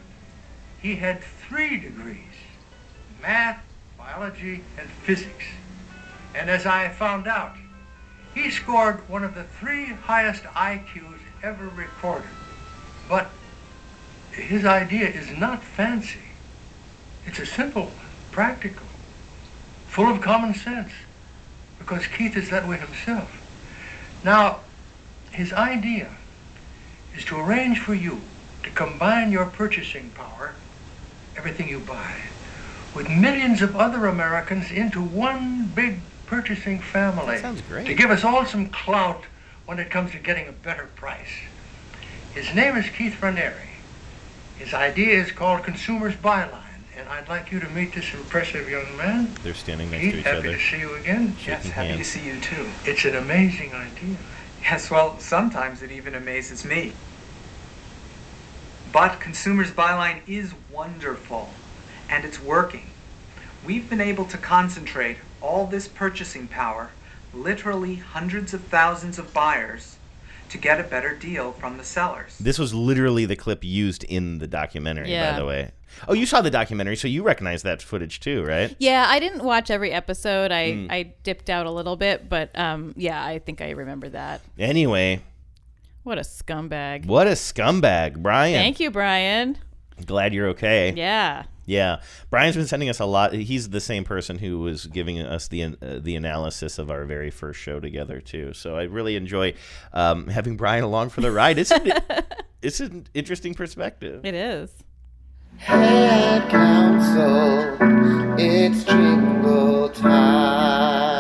[0.82, 2.18] he had three degrees
[3.22, 3.64] math,
[3.98, 5.46] biology and physics.
[6.36, 7.56] And as I found out,
[8.36, 12.30] he scored one of the three highest IQs ever recorded.
[13.08, 13.30] But
[14.32, 16.20] his idea is not fancy.
[17.26, 17.92] It's a simple,
[18.32, 18.86] practical,
[19.88, 20.92] full of common sense,
[21.80, 23.40] because Keith is that way himself.
[24.24, 24.60] Now,
[25.32, 26.10] his idea
[27.16, 28.22] is to arrange for you
[28.64, 30.56] to combine your purchasing power,
[31.38, 32.16] everything you buy,
[32.96, 37.26] with millions of other Americans into one big purchasing family.
[37.36, 37.86] That sounds great.
[37.88, 39.24] To give us all some clout
[39.66, 41.42] when it comes to getting a better price.
[42.34, 43.68] His name is Keith Raniere.
[44.58, 48.96] His idea is called Consumer's Buyline, and I'd like you to meet this impressive young
[48.98, 49.36] man.
[49.44, 50.52] They're standing next Keith, to each happy other.
[50.52, 51.36] Happy to see you again.
[51.38, 52.00] Shaking yes, happy hands.
[52.00, 52.70] To see you too.
[52.86, 54.18] It's an amazing idea.
[54.64, 57.00] Yes, well, sometimes it even amazes me.
[58.86, 61.62] But Consumer's Buyline is wonderful,
[62.10, 62.96] and it's working.
[63.62, 66.98] We've been able to concentrate all this purchasing power,
[67.34, 70.00] literally hundreds of thousands of buyers,
[70.54, 72.38] to get a better deal from the sellers.
[72.40, 75.32] This was literally the clip used in the documentary, Yeah.
[75.34, 75.72] by the way.
[76.08, 78.76] Oh, you saw the documentary, so you recognize that footage too, right?
[78.80, 80.52] Yeah, I didn't watch every episode.
[80.52, 80.88] I, Mm.
[80.92, 84.42] I dipped out a little bit, but um, yeah, I think I remember that.
[84.58, 85.22] Anyway,
[86.04, 87.06] What a scumbag.
[87.06, 88.60] what a scumbag, Brian.
[88.60, 89.58] Thank you, Brian.
[90.06, 90.94] Glad you're okay.
[90.96, 91.44] Yeah.
[91.66, 93.34] Yeah, Brian's been sending us a lot.
[93.34, 97.32] He's the same person who was giving us the uh, the analysis of our very
[97.32, 98.54] first show together too.
[98.54, 99.54] So I really enjoy
[99.94, 101.58] um, having Brian along for the ride.
[101.58, 101.92] It's an,
[102.62, 104.26] it's an interesting perspective.
[104.26, 104.72] It is.
[105.68, 107.78] Ad Council,
[108.38, 111.13] it's jingle time.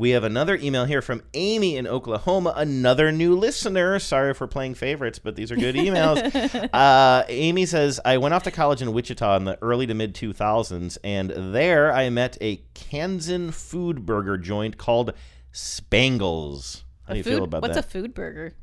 [0.00, 3.98] We have another email here from Amy in Oklahoma, another new listener.
[3.98, 6.70] Sorry for playing favorites, but these are good emails.
[6.72, 10.14] uh, Amy says, I went off to college in Wichita in the early to mid
[10.14, 15.12] 2000s, and there I met a Kansan food burger joint called
[15.52, 16.84] Spangles.
[17.02, 17.84] How do you food, feel about what's that?
[17.84, 18.54] What's a food burger?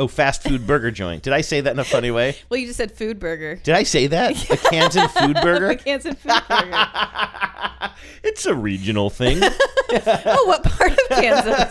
[0.00, 1.22] Oh, fast food burger joint.
[1.22, 2.36] Did I say that in a funny way?
[2.48, 3.56] Well, you just said food burger.
[3.56, 4.50] Did I say that?
[4.50, 5.70] A Kansan food burger?
[5.70, 7.92] a Kansas food burger.
[8.24, 9.38] It's a regional thing.
[9.42, 11.70] oh, what part of Kansas?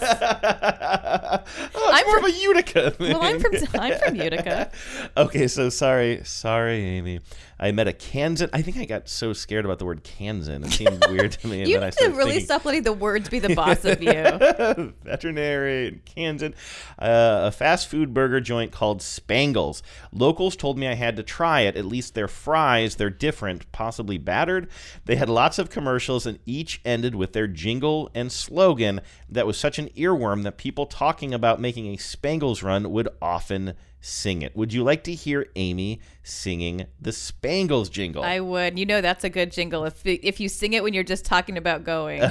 [1.75, 3.13] Oh, of a Utica thing.
[3.13, 4.71] Well, I'm from I'm from Utica.
[5.17, 7.19] okay, so sorry, sorry, Amy.
[7.59, 8.49] I met a Kansan.
[8.53, 10.63] I think I got so scared about the word Kansan.
[10.63, 11.59] It seemed weird to me.
[11.59, 14.93] You need to really thinking, stop letting the words be the boss of you.
[15.03, 16.55] veterinary and Kansan.
[16.97, 19.83] Uh, a fast food burger joint called Spangles.
[20.13, 21.75] Locals told me I had to try it.
[21.75, 24.69] At least their fries, they're different, possibly battered.
[25.05, 29.57] They had lots of commercials, and each ended with their jingle and slogan that was
[29.57, 34.55] such an earworm that people talking about making a Spangles run would often sing it.
[34.55, 38.23] Would you like to hear Amy singing the Spangles jingle?
[38.23, 38.79] I would.
[38.79, 41.57] You know that's a good jingle if if you sing it when you're just talking
[41.57, 42.23] about going.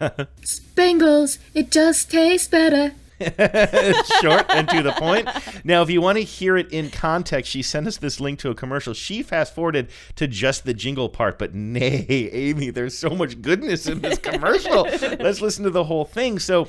[0.42, 2.94] Spangles, it just tastes better.
[4.20, 5.28] short and to the point.
[5.64, 8.50] Now, if you want to hear it in context, she sent us this link to
[8.50, 8.94] a commercial.
[8.94, 13.88] She fast forwarded to just the jingle part, but nay, Amy, there's so much goodness
[13.88, 14.82] in this commercial.
[15.18, 16.38] Let's listen to the whole thing.
[16.38, 16.68] So,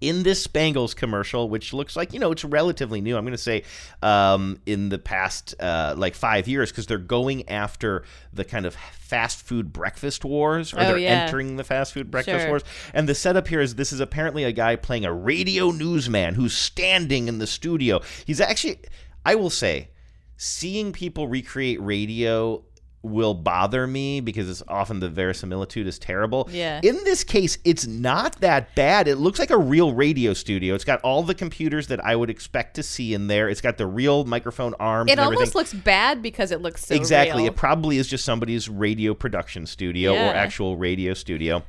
[0.00, 3.38] in this Spangles commercial, which looks like, you know, it's relatively new, I'm going to
[3.38, 3.62] say
[4.02, 8.74] um, in the past uh, like five years, because they're going after the kind of
[9.00, 11.24] fast food breakfast wars, or Oh, they're yeah.
[11.24, 12.48] entering the fast food breakfast Sure.
[12.50, 12.62] wars.
[12.92, 16.54] And the setup here is this is apparently a guy playing a radio newsman who's
[16.56, 18.00] standing in the studio.
[18.26, 18.80] He's actually,
[19.24, 19.88] I will say,
[20.36, 22.62] seeing people recreate radio
[23.02, 26.48] will bother me because it's often the verisimilitude is terrible.
[26.50, 26.80] Yeah.
[26.82, 29.06] In this case, it's not that bad.
[29.06, 30.74] It looks like a real radio studio.
[30.74, 33.48] It's got all the computers that I would expect to see in there.
[33.48, 35.10] It's got the real microphone arms.
[35.10, 35.34] It everything.
[35.36, 37.42] almost looks bad because it looks so exactly.
[37.42, 37.52] real.
[37.52, 40.30] It probably is just somebody's radio production studio Yeah.
[40.30, 41.62] or actual radio studio.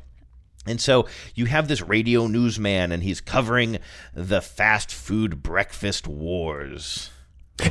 [0.65, 3.77] And so you have this radio newsman, and he's covering
[4.13, 7.09] the fast food breakfast wars.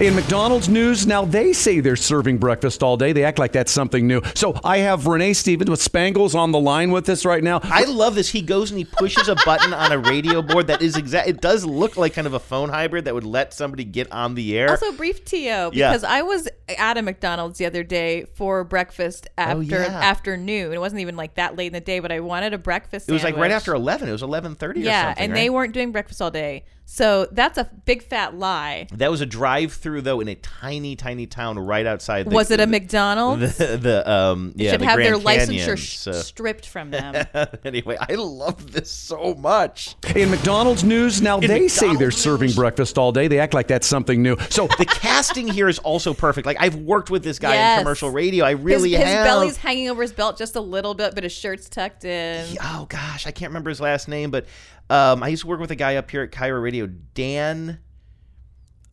[0.01, 3.13] In McDonald's news, now they say they're serving breakfast all day.
[3.13, 4.21] They act like that's something new.
[4.35, 7.61] So I have Renee Stevens with Spangles on the line with us right now.
[7.63, 8.29] I love this.
[8.29, 11.29] He goes and he pushes a button on a radio board that is exact.
[11.29, 14.35] It does look like kind of a phone hybrid that would let somebody get on
[14.35, 14.71] the air.
[14.71, 15.71] Also, brief TO Yeah.
[15.73, 20.01] because I was at a McDonald's the other day for breakfast after Oh, yeah.
[20.03, 20.73] afternoon.
[20.75, 23.09] It wasn't even like that late in the day, but I wanted a breakfast.
[23.09, 24.09] It was like right after eleven.
[24.11, 24.81] It was eleven thirty.
[24.81, 25.39] Yeah, or something, and right?
[25.39, 28.87] they weren't doing breakfast all day, so that's a big fat lie.
[28.93, 32.27] That was a drive-through though in a tiny, tiny town right outside.
[32.27, 33.57] The, Was it a the- McDonald's?
[33.67, 36.69] The, the um They yeah, should the have their Grand licensure Canyon, sh- so- stripped
[36.69, 37.27] from them.
[37.65, 39.97] anyway, I love this so much.
[40.15, 43.27] In McDonald's news, now In they say they're McDonald's serving breakfast all day.
[43.29, 44.37] They act like that's something new.
[44.51, 46.47] So the casting here is also perfect.
[46.47, 47.79] Like I've worked with this guy Yes.
[47.79, 48.45] in commercial radio.
[48.45, 49.25] I really his, his have.
[49.27, 52.47] belly's hanging over his belt just a little bit, but his shirt's tucked in.
[52.63, 54.47] oh gosh, I can't remember his last name, but
[54.89, 57.86] um, I used to work with a guy up here at KIRO Radio, Dan.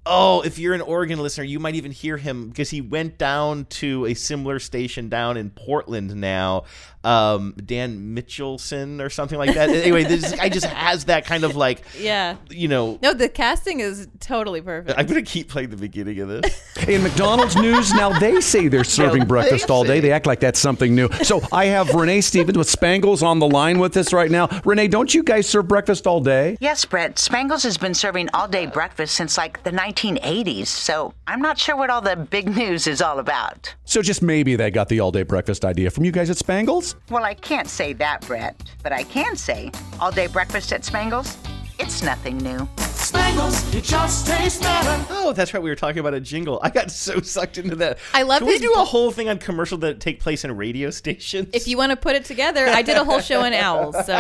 [0.06, 3.66] Oh, if you're an Oregon listener, you might even hear him because he went down
[3.66, 6.66] to a similar station down in Portland now.
[7.06, 9.70] Um, Dan Mitchelson or something like that.
[9.70, 12.38] anyway, this guy just has that kind of like, Yeah.
[12.50, 12.98] you know.
[13.02, 14.98] No, the casting is totally perfect.
[14.98, 16.62] I'm gonna keep playing the beginning of this.
[16.88, 19.98] in McDonald's news, now they say they're serving they breakfast all day.
[19.98, 20.00] say.
[20.00, 21.10] They act like that's something new.
[21.24, 24.48] So I have Renee Stevens with Spangles on the line with us right now.
[24.64, 26.56] Renee, don't you guys serve breakfast all day?
[26.62, 27.20] Yes, Brett.
[27.20, 31.76] Spangles has been serving all day breakfast since like the 1980s, so I'm not sure
[31.76, 33.74] what all the big news is all about.
[33.86, 36.96] So just maybe they got the all day breakfast idea from you guys at Spangles?
[37.10, 41.38] Well, I can't say that, Brett, but I can say all day breakfast at Spangles,
[41.80, 42.68] it's nothing new.
[42.78, 45.06] Spangles, it just tastes better.
[45.10, 45.62] Oh, that's right.
[45.62, 46.60] We were talking about a jingle.
[46.64, 47.98] I got so sucked into that.
[48.14, 50.90] I love Can we do a whole thing on commercial that take place in radio
[50.90, 51.50] stations?
[51.54, 53.96] If you want to put it together, I did a whole show on owls.
[54.06, 54.14] So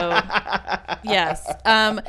[1.03, 2.01] yes, um,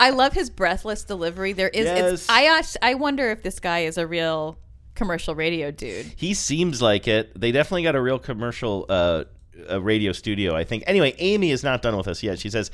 [0.00, 1.52] I love his breathless delivery.
[1.52, 2.12] There is, Yes.
[2.12, 4.58] it's, I I wonder if this guy is a real
[4.94, 6.06] commercial radio dude.
[6.16, 7.38] He seems like it.
[7.38, 9.24] They definitely got a real commercial uh,
[9.68, 10.84] a radio studio, I think.
[10.86, 12.38] Anyway, Amy is not done with us yet.
[12.38, 12.70] She says,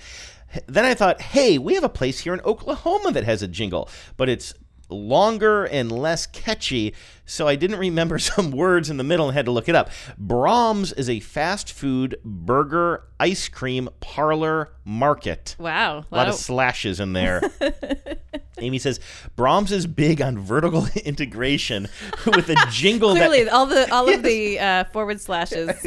[0.67, 3.89] Then I thought, hey, we have a place here in Oklahoma that has a jingle,
[4.17, 4.55] but it's
[4.89, 6.95] longer and less catchy,
[7.33, 9.91] so I didn't remember some words in the middle and had to look it up.
[10.21, 15.57] Braum's is a fast food burger ice cream parlor market.
[15.59, 17.41] Wow, A lot of slashes in there.
[18.59, 19.01] Amy says
[19.37, 21.89] Braum's is big on vertical integration
[22.27, 25.87] with a jingle Clearly, that all the all of the uh, forward slashes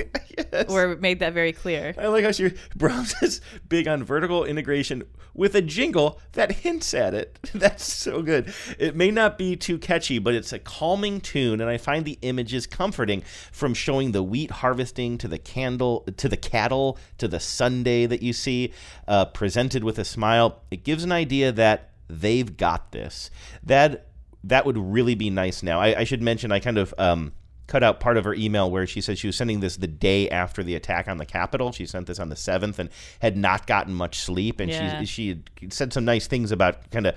[0.67, 1.93] were made that very clear.
[1.97, 6.93] I like how she Braum's is big on vertical integration with a jingle that hints
[6.93, 7.39] at it.
[7.53, 8.53] That's so good.
[8.79, 12.17] It may not be too catchy, but it's a calming tune, and I find the
[12.21, 13.21] images comforting
[13.51, 18.21] from showing the wheat harvesting to the candle to the cattle to the Sunday that
[18.21, 18.71] you see
[19.07, 20.61] uh, presented with a smile.
[20.71, 23.29] It gives an idea that they've got this.
[23.63, 24.07] That
[24.43, 25.79] that would really be nice now.
[25.81, 27.33] I, I should mention I kind of um,
[27.67, 30.29] cut out part of her email where she said she was sending this the day
[30.29, 31.71] after the attack on the Capitol.
[31.71, 34.99] She sent this on the seventh and had not gotten much sleep, and Yeah.
[34.99, 37.15] she she had said some nice things about kind of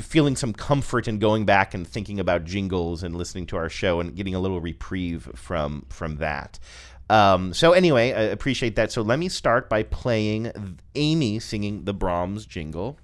[0.00, 4.00] feeling some comfort in going back and thinking about jingles and listening to our show
[4.00, 6.58] and getting a little reprieve from from that.
[7.10, 8.90] Um, so anyway, I appreciate that.
[8.90, 12.98] So let me start by playing Amy singing the Braum's jingle.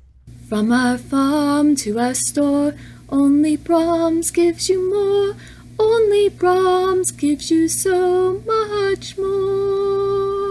[0.49, 2.74] From our farm to our store,
[3.09, 5.37] only Braum's gives you more.
[5.78, 10.49] Only Braum's gives you so much more.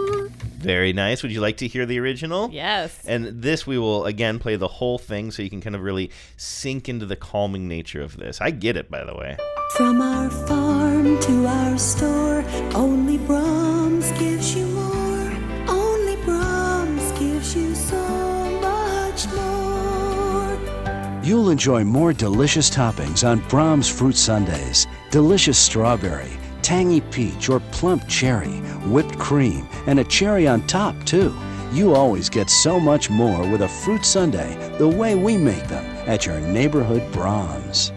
[0.60, 1.24] Very nice.
[1.24, 2.50] Would you like to hear the original?
[2.52, 3.00] Yes.
[3.06, 6.12] And this we will again play the whole thing so you can kind of really
[6.36, 8.42] sink into the calming nature of this.
[8.42, 9.38] I get it, by the way.
[9.78, 12.44] From our farm to our store,
[12.76, 15.32] only Braum's gives you more.
[15.70, 21.24] Only Braum's gives you so much more.
[21.24, 24.88] You'll enjoy more delicious toppings on Braum's fruit sundaes.
[25.10, 26.32] Delicious strawberry,
[26.70, 31.36] tangy peach, or plump cherry, whipped cream, and a cherry on top, too.
[31.72, 35.84] You always get so much more with a fruit sundae the way we make them
[36.08, 37.92] at your neighborhood Braum's.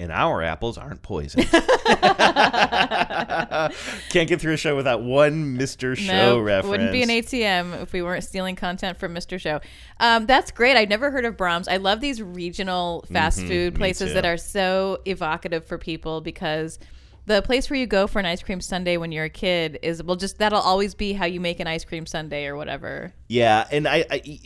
[0.00, 1.48] And our apples aren't poisoned.
[4.10, 5.96] Can't get through a show without one Mr.
[5.96, 6.70] Show no, reference.
[6.70, 9.40] wouldn't be an ATM if we weren't stealing content from Mr.
[9.40, 9.60] Show.
[10.00, 10.76] Um, that's great.
[10.76, 11.68] I've never heard of Braum's.
[11.68, 16.80] I love these regional fast Mhm, food places that are so evocative for people because
[17.28, 20.02] the place where you go for an ice cream sundae when you're a kid is
[20.02, 23.12] well, just that'll always be how you make an ice cream sundae or whatever.
[23.28, 24.40] Yeah, and I, I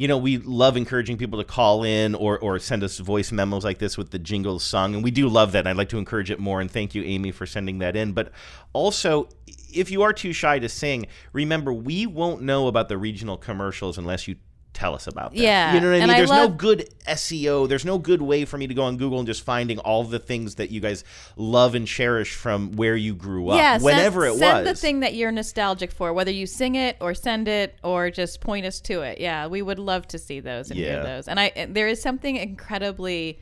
[0.00, 3.64] you know, we love encouraging people to call in or, or send us voice memos
[3.64, 5.60] like this with the jingles sung, and we do love that.
[5.60, 6.60] And I'd like to encourage it more.
[6.60, 8.12] And thank you, Amy, for sending that in.
[8.12, 8.32] But
[8.72, 9.28] also,
[9.72, 13.98] if you are too shy to sing, remember we won't know about the regional commercials
[13.98, 14.36] unless you
[14.72, 15.42] tell us about them.
[15.42, 16.14] Yeah, you know what I and mean.
[16.14, 17.68] I There's no good SEO.
[17.68, 20.18] There's no good way for me to go on Google and just finding all the
[20.18, 21.04] things that you guys
[21.36, 24.66] love and cherish from where you grew up, yeah, whenever send, it send was.
[24.66, 28.10] Send the thing that you're nostalgic for, whether you sing it or send it or
[28.10, 29.20] just point us to it.
[29.20, 30.86] Yeah, we would love to see those and Yeah.
[30.86, 31.28] hear those.
[31.28, 33.40] And I, there is something incredibly.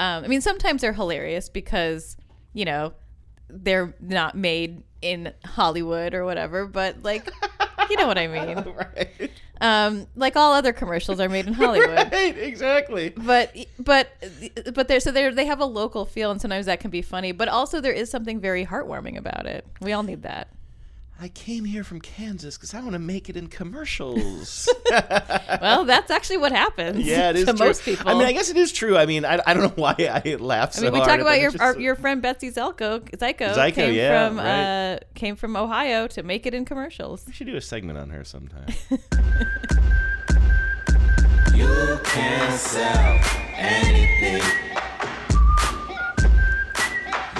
[0.00, 2.16] Um, I mean, sometimes they're hilarious because
[2.52, 2.94] you know,
[3.48, 7.28] they're not made in Hollywood or whatever, but like,
[7.90, 8.64] you know what I mean.
[8.76, 9.30] right.
[9.60, 11.88] Um, like all other commercials are made in Hollywood.
[12.12, 13.10] right, exactly.
[13.10, 14.08] But but
[14.74, 17.32] but they're so they they have a local feel, and sometimes that can be funny.
[17.32, 19.66] But also there is something very heartwarming about it.
[19.80, 20.48] We all need that.
[21.20, 24.68] I came here from Kansas because I want to make it in commercials.
[25.60, 27.06] Well, that's actually what happens.
[27.06, 27.66] yeah, it is to true.
[27.66, 28.08] most people.
[28.08, 28.96] I mean, I guess it is true.
[28.96, 31.40] I mean, I, I don't know why I laughed I so mean, we talk about
[31.40, 34.92] your just our, your friend Betsy Zelko, Zyko, Zyko, came yeah, from right.
[34.92, 37.24] uh, came from Ohio to make it in commercials.
[37.26, 38.66] We should do a segment on her sometime.
[41.54, 43.20] You can sell
[43.54, 44.42] anything.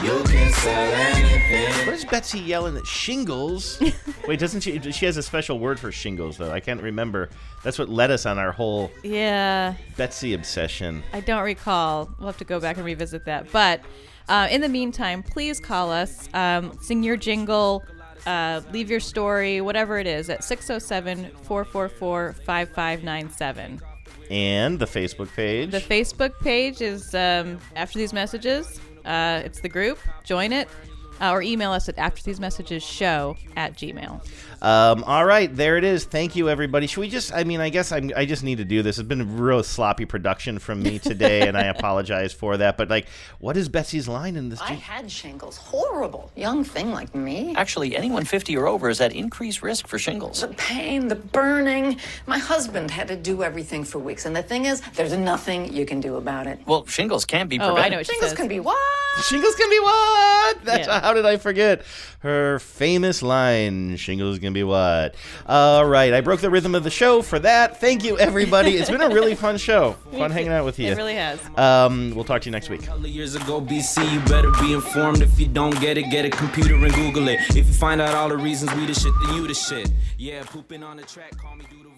[0.05, 1.87] You can sell anything.
[1.87, 3.81] What is Betsy yelling at shingles?
[4.29, 4.79] Wait, doesn't she?
[4.93, 6.51] She has a special word for shingles, though.
[6.51, 7.31] I can't remember.
[7.63, 11.03] That's what led us on our whole Yeah, Betsy obsession.
[11.15, 12.11] I don't recall.
[12.19, 13.51] We'll have to go back and revisit that.
[13.51, 13.81] But
[14.29, 17.83] uh, in the meantime, please call us, um, sing your jingle,
[18.27, 23.81] uh, leave your story, whatever it is, at 607 444 5597.
[24.31, 25.71] And the Facebook page.
[25.71, 28.81] The Facebook page is um, after these messages.
[29.05, 29.99] Uh, it's the group.
[30.25, 30.69] Join it.
[31.21, 34.21] Uh, or email us at after these messages show at gmail.
[34.63, 36.05] Um, all right, there it is.
[36.05, 36.87] Thank you, everybody.
[36.87, 37.33] Should we just?
[37.33, 38.99] I mean, I guess I'm, I just need to do this.
[38.99, 42.77] It's been a real sloppy production from me today, and I apologize for that.
[42.77, 43.07] But like,
[43.39, 44.61] what is Betsy's line in this?
[44.61, 45.57] I had shingles.
[45.57, 46.31] Horrible.
[46.37, 47.55] Young thing like me.
[47.57, 50.41] Actually, anyone 50 or over is at increased risk for shingles.
[50.41, 51.99] The pain, the burning.
[52.27, 54.25] My husband had to do everything for weeks.
[54.25, 56.59] And the thing is, there's nothing you can do about it.
[56.67, 57.85] Well, shingles can be Oh, prevented.
[57.85, 58.39] I know what she Shingles says.
[58.39, 58.79] can be what?
[59.29, 60.65] Shingles can be what?
[60.65, 61.01] That's Yeah.
[61.01, 61.83] how did I forget
[62.21, 63.97] her famous line?
[63.97, 65.15] Shingles can be what?
[65.47, 67.81] All right, I broke the rhythm of the show for that.
[67.81, 68.77] Thank you, everybody.
[68.77, 69.93] It's been a really fun show.
[70.13, 70.93] Fun hanging out with you.
[70.93, 71.41] It really has.
[71.59, 72.85] Um, we'll talk to you next week.
[72.85, 75.21] couple years ago, BC, you better be informed.
[75.23, 77.41] If you don't get it, get a computer and Google it.
[77.51, 79.91] If you find out all the reasons we the shit, then you the shit.
[80.17, 81.94] Yeah, pooping on the track, call me Doodle.